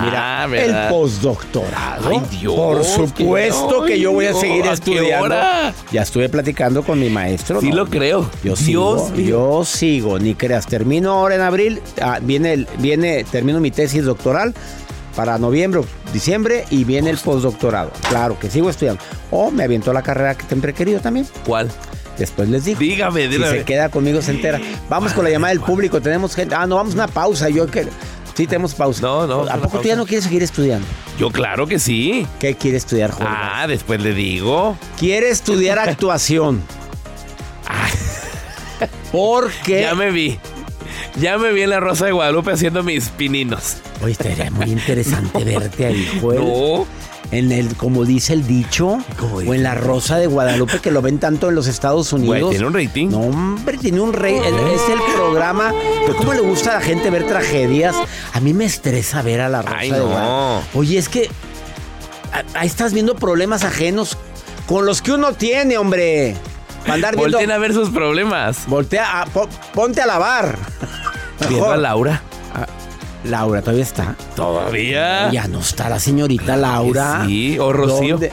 Mira, 0.00 0.42
Ah, 0.42 0.46
el 0.46 0.88
postdoctorado. 0.88 2.08
Ay, 2.08 2.22
Dios, 2.40 2.54
Por 2.54 2.84
supuesto 2.84 3.82
que- 3.84 3.92
que 3.94 4.00
yo 4.00 4.12
voy 4.12 4.26
a 4.26 4.34
seguir 4.34 4.62
¿a 4.62 4.68
qué 4.68 4.72
estudiando. 4.74 5.34
Ya 5.92 6.02
estuve 6.02 6.28
platicando 6.28 6.82
con 6.82 6.98
mi 6.98 7.10
maestro. 7.10 7.60
Sí 7.60 7.70
¿no? 7.70 7.76
lo 7.76 7.86
creo. 7.86 8.22
Yo 8.42 8.54
Dios 8.54 8.58
sigo, 8.58 9.14
yo 9.14 9.64
sigo, 9.64 10.18
ni 10.18 10.34
creas. 10.34 10.66
Termino 10.66 11.12
ahora 11.12 11.34
en 11.34 11.40
abril, 11.42 11.82
ah, 12.00 12.18
viene, 12.22 12.66
viene, 12.78 13.24
termino 13.24 13.60
mi 13.60 13.70
tesis 13.70 14.04
doctoral 14.04 14.54
para 15.14 15.36
noviembre, 15.38 15.82
diciembre 16.12 16.64
y 16.70 16.84
viene 16.84 17.10
el 17.10 17.18
postdoctorado. 17.18 17.90
Claro 18.08 18.38
que 18.38 18.48
sigo 18.50 18.70
estudiando. 18.70 19.02
O 19.30 19.50
me 19.50 19.64
aviento 19.64 19.92
la 19.92 20.02
carrera 20.02 20.34
que 20.34 20.46
siempre 20.46 20.70
he 20.70 20.74
querido 20.74 21.00
también. 21.00 21.26
¿Cuál? 21.46 21.70
Después 22.18 22.48
les 22.48 22.64
digo. 22.64 22.78
Dígame, 22.78 23.22
Si 23.22 23.28
dígame. 23.28 23.58
se 23.58 23.64
queda 23.64 23.88
conmigo 23.88 24.20
se 24.22 24.30
entera. 24.32 24.60
Vamos 24.88 25.12
con 25.12 25.24
la 25.24 25.30
llamada 25.30 25.52
del 25.54 25.62
público. 25.62 26.00
Tenemos 26.00 26.34
gente. 26.34 26.54
Ah, 26.54 26.66
no, 26.66 26.76
vamos 26.76 26.92
a 26.92 26.96
una 26.96 27.08
pausa. 27.08 27.48
Yo 27.48 27.66
que. 27.66 27.86
Sí, 28.34 28.46
tenemos 28.46 28.74
pausa. 28.74 29.02
No, 29.02 29.26
no, 29.26 29.42
¿A 29.42 29.56
poco 29.58 29.80
tú 29.80 29.88
ya 29.88 29.96
no 29.96 30.06
quieres 30.06 30.24
seguir 30.24 30.42
estudiando? 30.42 30.86
Yo 31.18 31.30
claro 31.30 31.66
que 31.66 31.78
sí. 31.78 32.26
¿Qué 32.40 32.54
quiere 32.54 32.76
estudiar, 32.78 33.10
Jorge? 33.10 33.28
Ah, 33.28 33.66
después 33.66 34.00
le 34.00 34.14
digo. 34.14 34.76
Quiere 34.98 35.30
estudiar 35.30 35.78
actuación. 35.78 36.62
Porque. 39.12 39.82
Ya 39.82 39.94
me 39.94 40.10
vi. 40.10 40.38
Ya 41.16 41.36
me 41.38 41.52
vi 41.52 41.62
en 41.62 41.70
la 41.70 41.80
Rosa 41.80 42.06
de 42.06 42.12
Guadalupe 42.12 42.52
haciendo 42.52 42.82
mis 42.82 43.08
pininos. 43.10 43.76
Oye, 44.02 44.12
estaría 44.12 44.50
muy 44.50 44.70
interesante 44.70 45.44
verte 45.44 45.86
ahí, 45.86 46.18
Joel. 46.20 46.40
No. 46.40 46.86
En 47.30 47.50
el, 47.50 47.74
como 47.76 48.04
dice 48.04 48.34
el 48.34 48.46
dicho, 48.46 48.98
¿Cómo 49.18 49.36
o 49.36 49.54
en 49.54 49.62
la 49.62 49.74
Rosa 49.74 50.18
de 50.18 50.26
Guadalupe, 50.26 50.80
que 50.80 50.90
lo 50.90 51.00
ven 51.00 51.18
tanto 51.18 51.48
en 51.48 51.54
los 51.54 51.66
Estados 51.66 52.12
Unidos. 52.12 52.40
Güey, 52.40 52.50
tiene 52.50 52.66
un 52.66 52.74
rating. 52.74 53.08
No, 53.08 53.20
hombre, 53.20 53.78
tiene 53.78 54.00
un 54.00 54.12
rey. 54.12 54.36
Es 54.36 54.88
el 54.90 54.98
programa. 55.16 55.72
Pero 56.04 56.16
¿Cómo 56.18 56.34
le 56.34 56.40
gusta 56.40 56.72
a 56.72 56.74
la 56.74 56.80
gente 56.82 57.08
ver 57.08 57.26
tragedias? 57.26 57.96
A 58.34 58.40
mí 58.40 58.52
me 58.52 58.66
estresa 58.66 59.22
ver 59.22 59.40
a 59.40 59.48
la 59.48 59.62
Rosa 59.62 59.76
Ay, 59.78 59.90
de 59.90 59.98
no. 59.98 60.06
Guadalupe. 60.08 60.66
Oye, 60.74 60.98
es 60.98 61.08
que 61.08 61.30
ahí 62.52 62.66
estás 62.66 62.92
viendo 62.92 63.14
problemas 63.16 63.64
ajenos 63.64 64.18
con 64.66 64.84
los 64.84 65.00
que 65.00 65.12
uno 65.12 65.32
tiene, 65.32 65.78
hombre. 65.78 66.36
Andar 66.86 67.16
viendo. 67.16 67.38
A 67.38 67.58
ver 67.58 67.72
sus 67.72 67.88
problemas. 67.88 68.66
Voltea, 68.66 69.22
a- 69.22 69.24
po- 69.26 69.48
ponte 69.72 70.02
a 70.02 70.06
lavar. 70.06 70.58
Viendo 71.48 71.70
a 71.70 71.76
Laura. 71.76 72.22
Laura, 73.24 73.60
¿todavía 73.60 73.84
está? 73.84 74.16
Todavía. 74.34 75.30
Ya 75.30 75.46
no 75.46 75.60
está 75.60 75.88
la 75.88 76.00
señorita 76.00 76.56
Laura. 76.56 77.24
Sí, 77.26 77.58
o 77.58 77.72
Rocío. 77.72 78.14
¿Dónde? 78.14 78.32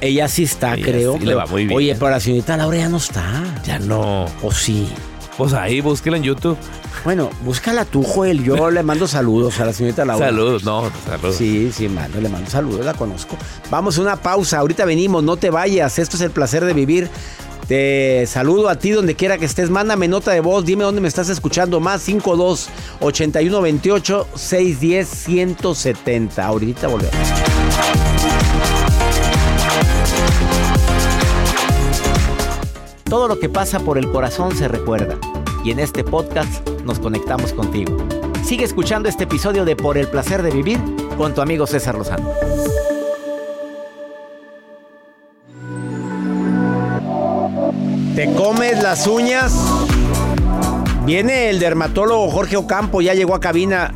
Ella 0.00 0.28
sí 0.28 0.44
está, 0.44 0.74
Ella 0.74 0.84
creo. 0.84 1.18
sí 1.18 1.24
le 1.26 1.34
va 1.34 1.46
muy 1.46 1.66
bien. 1.66 1.76
Oye, 1.76 1.94
pero 1.94 2.10
la 2.10 2.20
señorita 2.20 2.56
Laura 2.56 2.78
ya 2.78 2.88
no 2.88 2.96
está. 2.96 3.24
Ya 3.64 3.78
no. 3.78 4.26
¿O 4.42 4.50
sí? 4.50 4.88
Pues 5.36 5.52
ahí, 5.52 5.80
búsquela 5.80 6.16
en 6.16 6.22
YouTube. 6.22 6.56
Bueno, 7.04 7.30
búscala 7.44 7.84
tú, 7.84 8.02
Joel. 8.02 8.42
Yo 8.44 8.70
le 8.70 8.82
mando 8.82 9.06
saludos 9.06 9.60
a 9.60 9.64
la 9.64 9.72
señorita 9.72 10.04
Laura. 10.04 10.26
Saludos, 10.26 10.64
no, 10.64 10.90
saludos. 11.06 11.36
Sí, 11.36 11.70
sí, 11.72 11.88
mando, 11.88 12.20
le 12.20 12.28
mando 12.28 12.50
saludos, 12.50 12.84
la 12.84 12.94
conozco. 12.94 13.36
Vamos 13.70 13.98
a 13.98 14.02
una 14.02 14.16
pausa, 14.16 14.58
ahorita 14.58 14.84
venimos, 14.84 15.22
no 15.22 15.36
te 15.36 15.50
vayas. 15.50 15.98
Esto 15.98 16.16
es 16.16 16.22
el 16.22 16.30
placer 16.30 16.64
de 16.64 16.72
vivir. 16.74 17.08
Te 17.66 18.26
saludo 18.26 18.68
a 18.68 18.76
ti 18.76 18.90
donde 18.90 19.14
quiera 19.14 19.38
que 19.38 19.44
estés. 19.44 19.70
Mándame 19.70 20.08
nota 20.08 20.32
de 20.32 20.40
voz, 20.40 20.64
dime 20.64 20.84
dónde 20.84 21.00
me 21.00 21.08
estás 21.08 21.28
escuchando. 21.28 21.80
Más 21.80 22.02
52 22.02 22.68
81 23.00 23.62
28 23.62 24.28
610 24.34 25.08
170. 25.08 26.44
Ahorita 26.44 26.88
volvemos. 26.88 27.16
Todo 33.04 33.28
lo 33.28 33.38
que 33.38 33.48
pasa 33.48 33.78
por 33.80 33.98
el 33.98 34.10
corazón 34.10 34.56
se 34.56 34.68
recuerda. 34.68 35.18
Y 35.64 35.70
en 35.70 35.78
este 35.78 36.02
podcast 36.02 36.66
nos 36.84 36.98
conectamos 36.98 37.52
contigo. 37.52 37.96
Sigue 38.44 38.64
escuchando 38.64 39.08
este 39.08 39.24
episodio 39.24 39.64
de 39.64 39.76
Por 39.76 39.98
el 39.98 40.08
placer 40.08 40.42
de 40.42 40.50
vivir 40.50 40.80
con 41.16 41.34
tu 41.34 41.40
amigo 41.40 41.66
César 41.66 41.94
Lozano. 41.94 42.32
Las 48.92 49.06
uñas? 49.06 49.54
Viene 51.06 51.48
el 51.48 51.58
dermatólogo 51.58 52.30
Jorge 52.30 52.58
Ocampo, 52.58 53.00
ya 53.00 53.14
llegó 53.14 53.34
a 53.34 53.40
cabina. 53.40 53.94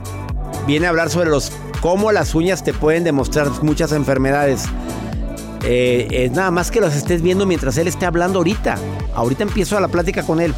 Viene 0.66 0.86
a 0.86 0.88
hablar 0.88 1.10
sobre 1.10 1.28
los 1.28 1.52
cómo 1.82 2.12
las 2.12 2.34
uñas 2.34 2.64
te 2.64 2.72
pueden 2.72 3.04
demostrar 3.04 3.50
muchas 3.62 3.92
enfermedades. 3.92 4.64
Eh, 5.64 6.08
es 6.10 6.32
nada 6.32 6.50
más 6.50 6.70
que 6.70 6.80
las 6.80 6.96
estés 6.96 7.20
viendo 7.20 7.44
mientras 7.44 7.76
él 7.76 7.88
esté 7.88 8.06
hablando 8.06 8.38
ahorita. 8.38 8.78
Ahorita 9.14 9.42
empiezo 9.42 9.78
la 9.80 9.88
plática 9.88 10.22
con 10.22 10.40
él. 10.40 10.54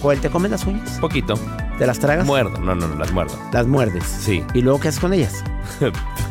Joel, 0.00 0.18
¿te 0.18 0.30
comes 0.30 0.50
las 0.50 0.64
uñas? 0.64 0.98
Poquito. 0.98 1.34
¿Te 1.76 1.86
las 1.86 1.98
tragas? 1.98 2.24
Muerdo. 2.24 2.58
No, 2.60 2.74
no, 2.74 2.88
no, 2.88 2.94
las 2.94 3.12
muerdo. 3.12 3.38
Las 3.52 3.66
muerdes. 3.66 4.02
Sí. 4.04 4.42
¿Y 4.54 4.62
luego 4.62 4.80
qué 4.80 4.88
haces 4.88 5.00
con 5.00 5.12
ellas? 5.12 5.44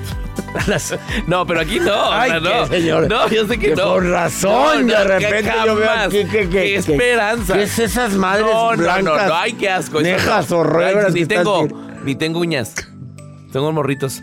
No, 1.28 1.46
pero 1.46 1.60
aquí 1.62 1.80
no. 1.80 2.12
Ay, 2.12 2.32
o 2.32 2.40
sea, 2.42 2.60
no. 2.62 2.70
qué 2.70 2.78
señor. 2.80 3.08
No, 3.10 3.30
yo 3.30 3.48
sé 3.48 3.58
que, 3.60 3.70
Que 3.70 3.76
no. 3.76 3.94
por 3.94 4.06
razón, 4.06 4.88
de 4.88 4.94
que 4.94 5.04
repente 5.04 5.52
yo 5.66 5.76
veo 5.76 5.88
jamás. 5.88 6.08
aquí 6.08 6.18
que- 6.26 6.28
que- 6.28 6.50
Qué 6.50 6.50
que- 6.50 6.76
esperanza. 6.78 7.54
¿Qué 7.54 7.64
es 7.64 7.80
esas 7.80 8.14
madres 8.14 8.46
no, 8.48 8.72
No, 8.72 8.78
blancas? 8.78 9.04
no, 9.04 9.28
no. 9.28 9.36
Ay, 9.36 9.54
qué 9.54 9.70
asco. 9.70 10.00
eso 10.00 10.10
Nejas 10.10 10.50
no. 10.50 10.58
horrendas 10.60 11.06
Ay, 11.08 11.14
que 11.14 11.20
Ni 11.20 11.26
tengo, 11.26 11.68
ni 12.04 12.16
tengo 12.16 12.40
uñas. 12.40 12.74
Tengo 13.52 13.72
morritos. 13.72 14.22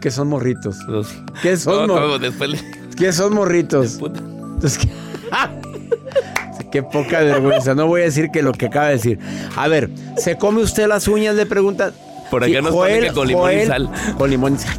¿Qué 0.00 0.10
son 0.10 0.28
morritos? 0.28 0.76
Los- 0.88 1.14
¿Qué 1.42 1.56
son 1.56 1.86
No, 1.86 1.94
mor- 1.94 2.02
no, 2.08 2.18
después 2.18 2.50
le- 2.50 2.64
¿Qué 2.96 3.12
son 3.12 3.34
morritos? 3.34 3.92
puta. 3.94 4.20
Entonces, 4.20 4.78
¿qué? 4.78 4.88
Qué 6.70 6.82
poca 6.82 7.20
vergüenza. 7.20 7.74
No 7.74 7.86
voy 7.86 8.02
a 8.02 8.04
decir 8.04 8.28
que 8.32 8.42
lo 8.42 8.52
que 8.52 8.66
acaba 8.66 8.86
de 8.88 8.92
decir. 8.94 9.18
A 9.56 9.68
ver, 9.68 9.88
¿se 10.18 10.36
come 10.36 10.60
usted 10.62 10.86
las 10.86 11.08
uñas? 11.08 11.34
Le 11.34 11.46
pregunta. 11.46 11.92
Por 12.30 12.44
acá 12.44 12.60
nos 12.60 12.72
pone 12.72 13.00
que 13.00 13.12
con 13.12 13.26
limón 13.26 13.52
y 13.58 13.64
sal. 13.64 13.90
Con 14.18 14.28
limón 14.30 14.54
y 14.54 14.58
sal. 14.58 14.76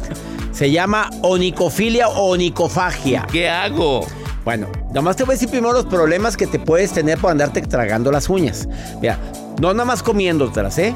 Se 0.52 0.70
llama 0.70 1.10
onicofilia 1.22 2.08
o 2.08 2.32
onicofagia. 2.32 3.26
¿Qué 3.30 3.48
hago? 3.48 4.06
Bueno, 4.44 4.68
nomás 4.92 5.16
te 5.16 5.24
voy 5.24 5.32
a 5.32 5.34
decir 5.34 5.48
primero 5.48 5.72
los 5.72 5.86
problemas 5.86 6.36
que 6.36 6.46
te 6.46 6.58
puedes 6.58 6.92
tener 6.92 7.18
por 7.18 7.30
andarte 7.30 7.60
tragando 7.62 8.10
las 8.10 8.28
uñas. 8.28 8.68
Mira, 9.00 9.18
No 9.60 9.72
nada 9.74 9.84
más 9.84 10.02
comiéndotelas, 10.02 10.78
¿eh? 10.78 10.94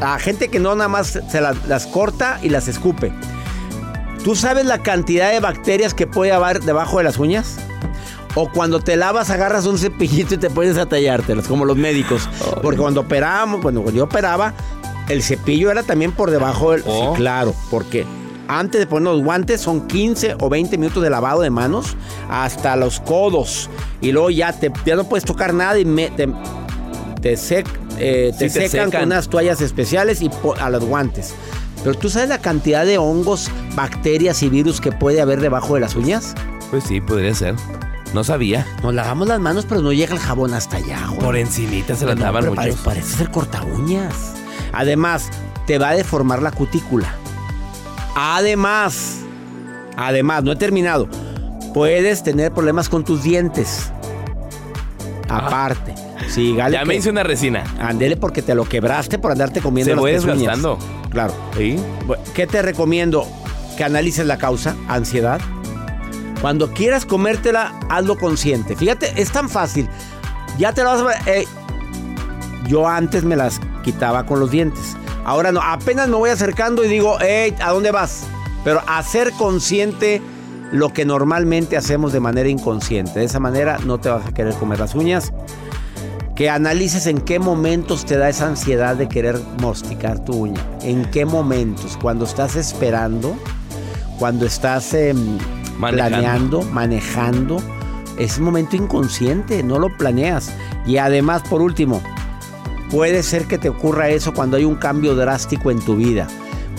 A 0.00 0.18
gente 0.18 0.48
que 0.48 0.58
no 0.58 0.74
nada 0.74 0.88
más 0.88 1.20
se 1.28 1.40
las, 1.40 1.66
las 1.66 1.86
corta 1.86 2.38
y 2.42 2.48
las 2.48 2.68
escupe. 2.68 3.12
¿Tú 4.24 4.34
sabes 4.34 4.66
la 4.66 4.82
cantidad 4.82 5.30
de 5.30 5.40
bacterias 5.40 5.94
que 5.94 6.06
puede 6.06 6.32
haber 6.32 6.62
debajo 6.62 6.98
de 6.98 7.04
las 7.04 7.18
uñas? 7.18 7.56
O 8.34 8.50
cuando 8.50 8.80
te 8.80 8.96
lavas, 8.96 9.30
agarras 9.30 9.66
un 9.66 9.78
cepillito 9.78 10.34
y 10.34 10.38
te 10.38 10.50
pones 10.50 10.76
a 10.76 10.86
tallártelas, 10.86 11.46
como 11.46 11.64
los 11.64 11.76
médicos. 11.76 12.28
Porque 12.62 12.78
cuando 12.78 13.02
operamos, 13.02 13.60
cuando 13.60 13.88
yo 13.90 14.04
operaba, 14.04 14.52
el 15.08 15.22
cepillo 15.22 15.70
era 15.70 15.82
también 15.82 16.12
por 16.12 16.30
debajo 16.30 16.72
del. 16.72 16.82
Oh. 16.86 17.12
Sí, 17.14 17.20
claro, 17.20 17.54
porque 17.70 18.04
antes 18.48 18.80
de 18.80 18.86
poner 18.86 19.12
los 19.12 19.22
guantes 19.22 19.60
son 19.60 19.86
15 19.86 20.36
o 20.40 20.48
20 20.48 20.78
minutos 20.78 21.02
de 21.02 21.10
lavado 21.10 21.40
de 21.42 21.50
manos 21.50 21.96
hasta 22.30 22.76
los 22.76 23.00
codos. 23.00 23.68
Y 24.00 24.12
luego 24.12 24.30
ya, 24.30 24.52
te, 24.52 24.72
ya 24.84 24.96
no 24.96 25.04
puedes 25.04 25.24
tocar 25.24 25.52
nada 25.54 25.78
y 25.78 25.84
me- 25.84 26.10
te, 26.10 26.28
te, 27.20 27.34
sec- 27.34 27.66
eh, 27.98 28.32
te 28.38 28.48
Sí, 28.48 28.58
te 28.60 28.68
secan, 28.68 28.90
con 28.90 29.02
unas 29.04 29.28
toallas 29.28 29.60
especiales 29.60 30.22
y 30.22 30.30
a 30.60 30.70
los 30.70 30.84
guantes. 30.84 31.34
Pero 31.82 31.96
tú 31.98 32.08
sabes 32.10 32.28
la 32.28 32.38
cantidad 32.38 32.84
de 32.84 32.98
hongos, 32.98 33.50
bacterias 33.74 34.42
y 34.42 34.48
virus 34.48 34.80
que 34.80 34.92
puede 34.92 35.20
haber 35.20 35.40
debajo 35.40 35.74
de 35.74 35.80
las 35.80 35.94
uñas? 35.94 36.34
Pues 36.70 36.84
sí, 36.84 37.00
podría 37.00 37.34
ser. 37.34 37.54
No 38.14 38.24
sabía. 38.24 38.66
Nos 38.82 38.94
lavamos 38.94 39.28
las 39.28 39.40
manos, 39.40 39.66
pero 39.68 39.80
no 39.82 39.92
llega 39.92 40.14
el 40.14 40.20
jabón 40.20 40.54
hasta 40.54 40.78
allá, 40.78 41.06
güey. 41.08 41.20
Por 41.20 41.36
encimita 41.36 41.94
se 41.96 42.06
las 42.06 42.16
No, 42.16 42.32
pero 42.32 42.50
muchos. 42.54 42.56
pare- 42.56 42.74
parece 42.84 43.16
ser 43.18 43.30
corta 43.30 43.62
uñas. 43.62 44.14
Además, 44.72 45.28
te 45.66 45.78
va 45.78 45.90
a 45.90 45.94
deformar 45.94 46.42
la 46.42 46.50
cutícula. 46.50 47.14
Además, 48.18 49.18
además, 49.96 50.42
no 50.42 50.52
he 50.52 50.56
terminado. 50.56 51.06
Puedes 51.74 52.22
tener 52.22 52.50
problemas 52.50 52.88
con 52.88 53.04
tus 53.04 53.22
dientes. 53.22 53.92
Aparte. 55.28 55.94
Sí, 56.28 56.56
gale 56.56 56.78
Ah. 56.78 56.80
Ya 56.80 56.86
me 56.86 56.96
hice 56.96 57.10
una 57.10 57.22
resina. 57.22 57.62
Andele 57.78 58.16
porque 58.16 58.40
te 58.40 58.54
lo 58.54 58.64
quebraste 58.64 59.18
por 59.18 59.32
andarte 59.32 59.60
comiendo 59.60 59.90
Se 59.90 59.96
las 59.96 60.04
pezuñas. 60.22 60.38
desgastando. 60.38 60.78
Claro. 61.10 61.34
¿Qué 62.34 62.46
te 62.46 62.62
recomiendo? 62.62 63.26
Que 63.76 63.84
analices 63.84 64.24
la 64.26 64.38
causa, 64.38 64.74
ansiedad. 64.88 65.38
Cuando 66.40 66.72
quieras 66.72 67.04
comértela, 67.04 67.74
hazlo 67.90 68.16
consciente. 68.16 68.76
Fíjate, 68.76 69.12
es 69.20 69.30
tan 69.30 69.50
fácil. 69.50 69.88
Ya 70.58 70.72
te 70.72 70.82
lo 70.82 70.90
vas 70.90 71.16
a... 71.26 71.30
eh, 71.30 71.46
yo 72.66 72.88
antes 72.88 73.24
me 73.24 73.36
las 73.36 73.60
quitaba 73.84 74.24
con 74.24 74.40
los 74.40 74.50
dientes. 74.50 74.96
Ahora 75.26 75.50
no, 75.50 75.60
apenas 75.60 76.06
me 76.08 76.14
voy 76.14 76.30
acercando 76.30 76.84
y 76.84 76.88
digo, 76.88 77.18
hey, 77.20 77.52
¿a 77.60 77.72
dónde 77.72 77.90
vas? 77.90 78.22
Pero 78.62 78.80
hacer 78.86 79.32
consciente 79.32 80.22
lo 80.70 80.92
que 80.92 81.04
normalmente 81.04 81.76
hacemos 81.76 82.12
de 82.12 82.20
manera 82.20 82.48
inconsciente. 82.48 83.18
De 83.18 83.24
esa 83.24 83.40
manera 83.40 83.78
no 83.84 83.98
te 83.98 84.08
vas 84.08 84.24
a 84.24 84.32
querer 84.32 84.54
comer 84.54 84.78
las 84.78 84.94
uñas. 84.94 85.32
Que 86.36 86.48
analices 86.48 87.08
en 87.08 87.20
qué 87.20 87.40
momentos 87.40 88.04
te 88.06 88.16
da 88.16 88.28
esa 88.28 88.46
ansiedad 88.46 88.94
de 88.94 89.08
querer 89.08 89.36
mosticar 89.60 90.24
tu 90.24 90.32
uña. 90.32 90.64
En 90.82 91.04
qué 91.10 91.24
momentos. 91.24 91.98
Cuando 92.00 92.24
estás 92.24 92.54
esperando, 92.54 93.36
cuando 94.20 94.46
estás 94.46 94.94
em, 94.94 95.38
Manejando. 95.76 96.08
planeando, 96.08 96.62
manejando. 96.62 97.56
Es 98.16 98.38
un 98.38 98.44
momento 98.44 98.76
inconsciente, 98.76 99.64
no 99.64 99.80
lo 99.80 99.88
planeas. 99.96 100.52
Y 100.86 100.98
además, 100.98 101.42
por 101.50 101.62
último, 101.62 102.00
puede 102.90 103.22
ser 103.22 103.46
que 103.46 103.58
te 103.58 103.68
ocurra 103.68 104.08
eso 104.10 104.32
cuando 104.34 104.56
hay 104.56 104.64
un 104.64 104.76
cambio 104.76 105.14
drástico 105.14 105.70
en 105.70 105.80
tu 105.80 105.96
vida. 105.96 106.26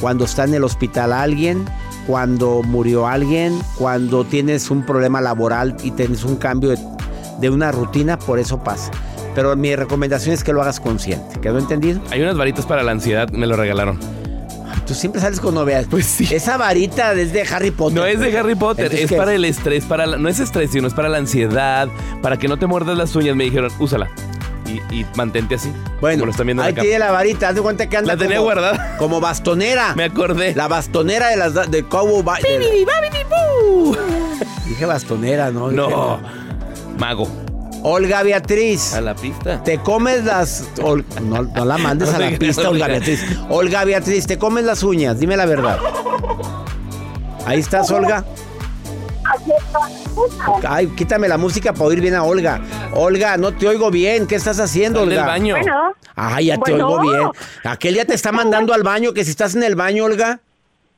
Cuando 0.01 0.25
está 0.25 0.43
en 0.43 0.53
el 0.53 0.63
hospital 0.63 1.11
alguien, 1.13 1.65
cuando 2.05 2.61
murió 2.63 3.07
alguien, 3.07 3.59
cuando 3.77 4.23
tienes 4.25 4.69
un 4.69 4.85
problema 4.85 5.21
laboral 5.21 5.75
y 5.83 5.91
tienes 5.91 6.23
un 6.23 6.35
cambio 6.35 6.69
de, 6.69 6.77
de 7.39 7.49
una 7.49 7.71
rutina, 7.71 8.17
por 8.19 8.39
eso 8.39 8.63
pasa. 8.63 8.91
Pero 9.35 9.55
mi 9.55 9.75
recomendación 9.75 10.33
es 10.33 10.43
que 10.43 10.53
lo 10.53 10.61
hagas 10.61 10.79
consciente. 10.79 11.39
¿Quedó 11.39 11.57
entendido? 11.59 11.99
Hay 12.11 12.21
unas 12.21 12.37
varitas 12.37 12.65
para 12.65 12.83
la 12.83 12.91
ansiedad, 12.91 13.29
me 13.31 13.45
lo 13.47 13.55
regalaron. 13.55 13.99
Tú 14.87 14.93
siempre 14.93 15.19
sales 15.19 15.39
con 15.41 15.53
novedades. 15.53 15.87
Pues 15.89 16.05
sí. 16.05 16.27
Esa 16.31 16.57
varita 16.57 17.11
es 17.13 17.33
de 17.33 17.41
Harry 17.41 17.71
Potter. 17.71 17.97
No 17.97 18.05
es 18.05 18.19
de 18.19 18.35
Harry 18.37 18.55
Potter, 18.55 18.85
Entonces, 18.85 19.05
es 19.05 19.11
¿qué 19.11 19.17
para 19.17 19.33
el 19.33 19.43
estrés, 19.45 19.83
para 19.83 20.05
la- 20.05 20.17
no 20.17 20.29
es 20.29 20.39
estrés, 20.39 20.71
sino 20.71 20.87
es 20.87 20.93
para 20.93 21.09
la 21.09 21.17
ansiedad, 21.17 21.89
para 22.21 22.37
que 22.37 22.47
no 22.47 22.57
te 22.57 22.67
muerdas 22.67 22.97
las 22.97 23.15
uñas. 23.15 23.35
Me 23.35 23.43
dijeron, 23.43 23.69
úsala 23.79 24.09
y, 24.67 24.81
y 24.93 25.05
mantente 25.15 25.55
así. 25.55 25.71
Bueno, 26.01 26.25
lo 26.25 26.31
están 26.31 26.45
viendo 26.47 26.63
en 26.63 26.67
ahí 26.67 26.73
tiene 26.73 26.99
la 26.99 27.11
varita. 27.11 27.49
Haz 27.49 27.55
de 27.55 27.61
cuenta 27.61 27.87
que 27.87 27.97
anda 27.97 28.13
La 28.13 28.19
tenía 28.19 28.37
como, 28.37 28.45
guardada. 28.45 28.97
Como 28.97 29.19
bastonera. 29.19 29.93
Me 29.95 30.03
acordé. 30.05 30.53
La 30.55 30.67
bastonera 30.67 31.29
de 31.29 31.37
las 31.37 31.53
da- 31.53 31.65
de 31.65 31.83
Cowboy 31.83 32.41
de 32.41 32.85
Dije 34.67 34.85
bastonera, 34.85 35.49
¿no? 35.51 35.69
Dije, 35.69 35.81
No, 35.81 36.19
mago. 36.99 37.27
Olga 37.83 38.23
Beatriz. 38.23 38.93
A 38.93 39.01
la 39.01 39.15
pista. 39.15 39.63
Te 39.63 39.77
comes 39.79 40.23
las. 40.25 40.65
Ol- 40.81 41.05
no, 41.21 41.43
no 41.43 41.65
la 41.65 41.77
mandes 41.77 42.09
a 42.13 42.19
la 42.19 42.37
pista, 42.37 42.69
Olga. 42.69 42.87
Beatriz. 42.87 43.23
Olga 43.49 43.85
Beatriz, 43.85 44.27
te 44.27 44.37
comes 44.37 44.65
las 44.65 44.83
uñas. 44.83 45.19
Dime 45.19 45.37
la 45.37 45.45
verdad. 45.45 45.77
Ahí 47.45 47.59
estás, 47.59 47.89
Olga. 47.91 48.25
Ay, 50.67 50.87
quítame 50.87 51.27
la 51.27 51.37
música 51.37 51.73
para 51.73 51.85
oír 51.85 52.01
bien 52.01 52.15
a 52.15 52.23
Olga. 52.23 52.59
Olga, 52.93 53.37
no 53.37 53.53
te 53.53 53.67
oigo 53.67 53.91
bien. 53.91 54.27
¿Qué 54.27 54.35
estás 54.35 54.59
haciendo, 54.59 55.01
Olga? 55.01 55.15
del 55.15 55.25
baño. 55.25 55.55
Bueno, 55.55 55.93
Ay, 56.15 56.45
ya 56.47 56.57
te 56.57 56.71
Bueno. 56.71 56.87
oigo 56.87 57.01
bien. 57.01 57.29
Aquel 57.63 57.93
día 57.93 58.05
te 58.05 58.13
está 58.15 58.31
mandando 58.31 58.73
al 58.73 58.83
baño, 58.83 59.13
que 59.13 59.23
si 59.23 59.31
estás 59.31 59.55
en 59.55 59.63
el 59.63 59.75
baño, 59.75 60.05
Olga. 60.05 60.39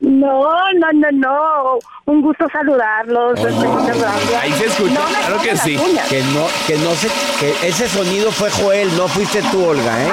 no, 0.00 0.42
no, 0.74 0.86
no, 0.94 1.08
no. 1.12 1.78
Un 2.06 2.22
gusto 2.22 2.46
saludarlos. 2.50 3.38
muchas 3.38 3.98
gracias. 3.98 4.42
Ahí 4.42 4.52
se 4.54 4.64
escucha, 4.66 4.94
No 4.94 5.06
claro 5.06 5.42
que 5.42 5.56
sí. 5.58 5.76
uñas. 5.76 6.08
Que 6.08 6.22
no, 6.24 6.46
que 6.66 6.76
no 6.78 6.90
sé, 6.92 7.08
que 7.38 7.68
ese 7.68 7.88
sonido 7.88 8.32
fue 8.32 8.50
Joel, 8.50 8.88
no 8.96 9.06
fuiste 9.08 9.42
tú, 9.52 9.64
Olga, 9.64 10.02
¿eh? 10.06 10.10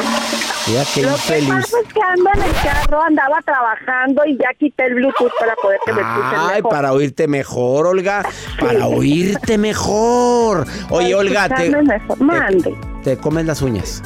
Mira 0.68 0.84
qué 0.94 1.02
Lo 1.04 1.08
que 1.10 1.14
infeliz. 1.16 1.50
pasa 1.50 1.78
es 1.86 1.94
que 1.94 2.02
ando 2.02 2.30
en 2.36 2.42
el 2.44 2.52
carro, 2.62 3.02
andaba 3.02 3.40
trabajando 3.46 4.22
y 4.26 4.38
ya 4.38 4.50
quité 4.60 4.86
el 4.88 4.96
Bluetooth 4.96 5.32
para 5.40 5.56
poder 5.56 5.80
que 5.86 5.94
me 5.94 6.02
Ay, 6.04 6.56
mejor. 6.58 6.72
para 6.72 6.92
oírte 6.94 7.28
mejor, 7.28 7.88
Olga. 7.88 8.24
Para 8.60 8.86
oírte 8.88 9.58
mejor. 9.58 10.66
Oye, 10.90 11.12
Para 11.12 11.18
Olga, 11.20 11.50
te, 11.56 11.70
mejor. 11.84 12.20
Mande. 12.22 12.76
te 13.04 13.18
comes 13.18 13.46
las 13.46 13.62
uñas. 13.62 14.04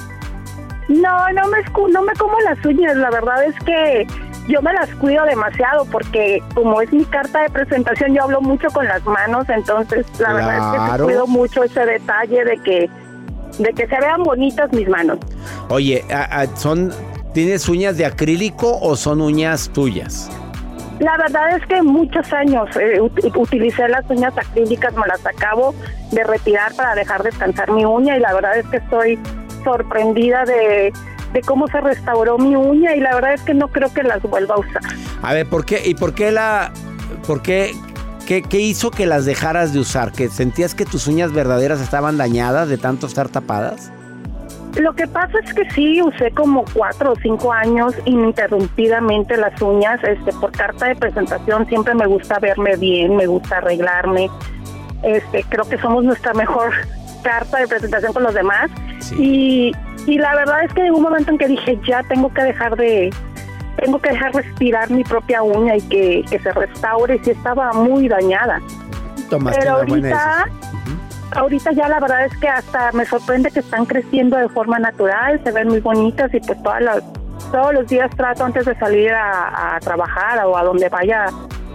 No, 0.88 1.30
no 1.34 1.48
me, 1.48 1.60
no 1.92 2.02
me 2.04 2.14
como 2.14 2.40
las 2.42 2.64
uñas. 2.66 2.96
La 2.98 3.10
verdad 3.10 3.44
es 3.46 3.56
que 3.64 4.06
yo 4.48 4.62
me 4.62 4.74
las 4.74 4.90
cuido 4.96 5.24
demasiado 5.26 5.86
porque 5.86 6.44
como 6.54 6.82
es 6.82 6.92
mi 6.92 7.06
carta 7.06 7.42
de 7.44 7.50
presentación, 7.50 8.14
yo 8.14 8.24
hablo 8.24 8.42
mucho 8.42 8.68
con 8.70 8.86
las 8.86 9.04
manos. 9.06 9.48
Entonces, 9.50 10.06
la 10.20 10.34
verdad 10.34 10.58
es 10.58 10.64
que 10.80 10.86
Claro. 10.88 11.06
cuido 11.06 11.28
mucho 11.28 11.64
ese 11.64 11.86
detalle 11.86 12.44
de 12.46 12.58
que 12.60 12.90
de 13.60 13.74
que 13.74 13.88
se 13.88 14.00
vean 14.00 14.24
bonitas 14.24 14.72
mis 14.74 14.88
manos. 14.88 15.18
Oye, 15.70 16.04
son, 16.56 16.92
¿tienes 17.34 17.68
uñas 17.70 17.98
de 17.98 18.06
acrílico 18.06 18.80
o 18.82 18.96
son 18.96 19.22
uñas 19.22 19.70
tuyas? 19.74 20.30
La 21.00 21.18
verdad 21.18 21.58
es 21.58 21.66
que 21.66 21.82
muchos 21.82 22.32
años 22.32 22.70
eh, 22.80 23.00
ut- 23.02 23.36
utilicé 23.36 23.88
las 23.88 24.08
uñas 24.10 24.38
acrílicas, 24.38 24.94
me 24.94 25.08
las 25.08 25.26
acabo 25.26 25.74
de 26.12 26.24
retirar 26.24 26.74
para 26.76 26.94
dejar 26.94 27.24
descansar 27.24 27.72
mi 27.72 27.86
uña 27.86 28.18
y 28.18 28.20
la 28.20 28.34
verdad 28.34 28.58
es 28.58 28.68
que 28.68 28.78
estoy 28.78 29.18
sorprendida 29.64 30.46
de, 30.46 30.94
de 31.34 31.42
cómo 31.42 31.68
se 31.68 31.82
restauró 31.82 32.38
mi 32.38 32.56
uña 32.56 32.96
y 32.96 33.00
la 33.00 33.16
verdad 33.16 33.34
es 33.34 33.42
que 33.42 33.54
no 33.56 33.68
creo 33.70 33.92
que 33.92 34.04
las 34.04 34.22
vuelva 34.22 34.56
a 34.56 34.60
usar. 34.60 34.82
A 35.24 35.34
ver, 35.34 35.48
¿por 35.48 35.66
qué? 35.66 35.82
¿Y 35.86 35.96
por 35.96 36.14
qué 36.14 36.32
la, 36.32 36.72
por 37.26 37.42
qué, 37.42 37.72
qué, 38.28 38.42
qué 38.42 38.60
hizo 38.60 38.92
que 38.92 39.06
las 39.06 39.26
dejaras 39.26 39.74
de 39.74 39.80
usar? 39.80 40.12
¿Que 40.12 40.30
sentías 40.30 40.76
que 40.76 40.86
tus 40.86 41.08
uñas 41.08 41.34
verdaderas 41.34 41.82
estaban 41.82 42.18
dañadas 42.18 42.70
de 42.70 42.78
tanto 42.78 43.08
estar 43.08 43.30
tapadas? 43.30 43.92
Lo 44.80 44.94
que 44.94 45.06
pasa 45.06 45.38
es 45.44 45.54
que 45.54 45.70
sí, 45.72 46.02
usé 46.02 46.32
como 46.32 46.64
cuatro 46.74 47.12
o 47.12 47.16
cinco 47.22 47.52
años 47.52 47.94
ininterrumpidamente 48.06 49.36
las 49.36 49.62
uñas, 49.62 50.00
este, 50.04 50.32
por 50.34 50.52
carta 50.52 50.88
de 50.88 50.96
presentación 50.96 51.68
siempre 51.68 51.94
me 51.94 52.06
gusta 52.06 52.40
verme 52.40 52.78
bien, 52.78 53.18
me 53.18 53.26
gusta 53.26 53.58
arreglarme, 53.58 54.30
este, 55.04 55.44
creo 55.50 55.68
que 55.68 55.78
somos 55.78 56.06
nuestra 56.06 56.34
mejor 56.34 56.72
carta 57.24 57.60
de 57.60 57.68
presentación 57.68 58.14
con 58.14 58.24
los 58.24 58.34
demás 58.34 58.72
y, 59.18 59.74
y 60.08 60.18
la 60.18 60.36
verdad 60.36 60.64
es 60.64 60.74
que 60.74 60.86
en 60.86 60.94
un 60.94 61.02
momento 61.02 61.32
en 61.32 61.38
que 61.38 61.48
dije 61.48 61.78
ya 61.86 62.02
tengo 62.04 62.34
que 62.34 62.42
dejar 62.42 62.78
de, 62.78 63.10
tengo 63.82 64.00
que 64.00 64.10
dejar 64.10 64.34
respirar 64.34 64.90
mi 64.92 65.04
propia 65.04 65.42
uña 65.42 65.76
y 65.76 65.82
que, 65.82 66.24
que 66.30 66.40
se 66.40 66.52
restaure, 66.52 67.20
si 67.24 67.32
estaba 67.32 67.74
muy 67.74 68.08
dañada. 68.08 68.62
Tomaste 69.30 69.60
Pero 69.60 69.78
ahorita, 69.78 69.98
decisión. 69.98 71.00
ahorita 71.32 71.72
ya 71.72 71.88
la 71.90 72.00
verdad 72.00 72.26
es 72.26 72.38
que 72.38 72.48
hasta 72.48 72.92
me 72.92 73.06
sorprende 73.06 73.50
que 73.50 73.60
están 73.60 73.86
creciendo 73.86 74.38
de 74.38 74.48
forma 74.50 74.78
natural, 74.78 75.42
se 75.44 75.52
ven 75.52 75.70
muy 75.70 75.80
bonitas 75.80 76.32
y 76.34 76.40
pues 76.40 76.62
todas 76.62 76.82
las, 76.82 77.04
todos 77.52 77.74
los 77.74 77.88
días 77.88 78.10
trato 78.16 78.46
antes 78.46 78.66
de 78.66 78.76
salir 78.76 79.12
a, 79.12 79.76
a 79.76 79.80
trabajar 79.80 80.46
o 80.46 80.56
a 80.56 80.64
donde 80.64 80.88
vaya 80.90 81.26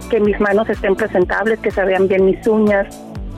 que 0.09 0.21
mis 0.21 0.39
manos 0.39 0.69
estén 0.69 0.95
presentables, 0.95 1.59
que 1.59 1.71
se 1.71 1.83
vean 1.83 2.07
bien 2.07 2.23
mis 2.25 2.47
uñas. 2.47 2.87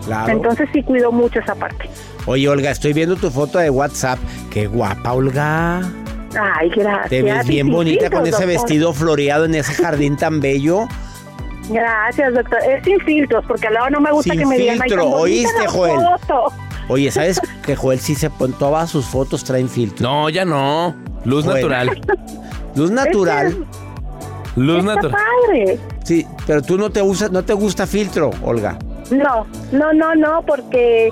Claro. 0.06 0.32
Entonces 0.32 0.70
sí 0.72 0.84
cuido 0.84 1.12
mucho 1.12 1.40
esa 1.40 1.56
parte. 1.56 1.90
Oye, 2.28 2.48
Olga, 2.48 2.70
estoy 2.70 2.94
viendo 2.94 3.16
tu 3.16 3.32
foto 3.32 3.58
de 3.58 3.72
WhatsApp. 3.72 4.20
Qué 4.52 4.68
guapa, 4.68 5.14
Olga. 5.14 5.82
Ay, 6.40 6.70
gracias. 6.70 7.10
Te 7.10 7.22
ves 7.24 7.48
bien 7.48 7.68
sin 7.68 7.74
bonita 7.76 8.10
con 8.10 8.22
ese 8.22 8.32
doctor. 8.32 8.48
vestido 8.48 8.94
floreado 8.94 9.46
en 9.46 9.56
ese 9.56 9.74
jardín 9.74 10.18
tan 10.18 10.40
bello. 10.40 10.88
Gracias, 11.70 12.34
doctor. 12.34 12.60
Es 12.68 12.84
sin 12.84 13.00
filtros, 13.02 13.44
porque 13.48 13.70
luego 13.70 13.90
no 13.90 14.00
me 14.02 14.12
gusta 14.12 14.32
Sin 14.34 14.40
que 14.42 14.46
me 14.46 14.58
digan, 14.58 14.76
"Ay, 14.82 14.90
filtro, 14.90 15.08
¿oíste, 15.10 15.68
Joel? 15.68 16.00
foto". 16.28 16.54
Oye, 16.88 17.12
¿sabes 17.12 17.40
que 17.66 17.76
Joel 17.76 18.00
sí 18.00 18.16
se 18.16 18.30
pone, 18.30 18.54
todas 18.58 18.90
sus 18.90 19.06
fotos 19.06 19.44
traen 19.44 19.70
filtro. 19.70 20.08
No, 20.08 20.30
ya 20.30 20.46
no. 20.46 20.96
Luz 21.26 21.46
natural. 21.46 22.02
Luz 22.76 22.92
natural. 22.92 23.66
Luz 24.56 24.80
Está 24.80 24.96
natural. 24.96 25.16
padre. 25.48 25.80
Sí, 26.04 26.26
pero 26.48 26.62
tú 26.62 26.78
no 26.78 26.90
te 26.90 27.02
usas, 27.02 27.32
no 27.32 27.44
te 27.44 27.54
gusta 27.54 27.86
filtro, 27.86 28.32
Olga. 28.44 28.78
No, 29.12 29.46
no, 29.72 29.94
no, 29.94 30.16
no, 30.16 30.42
porque 30.46 31.10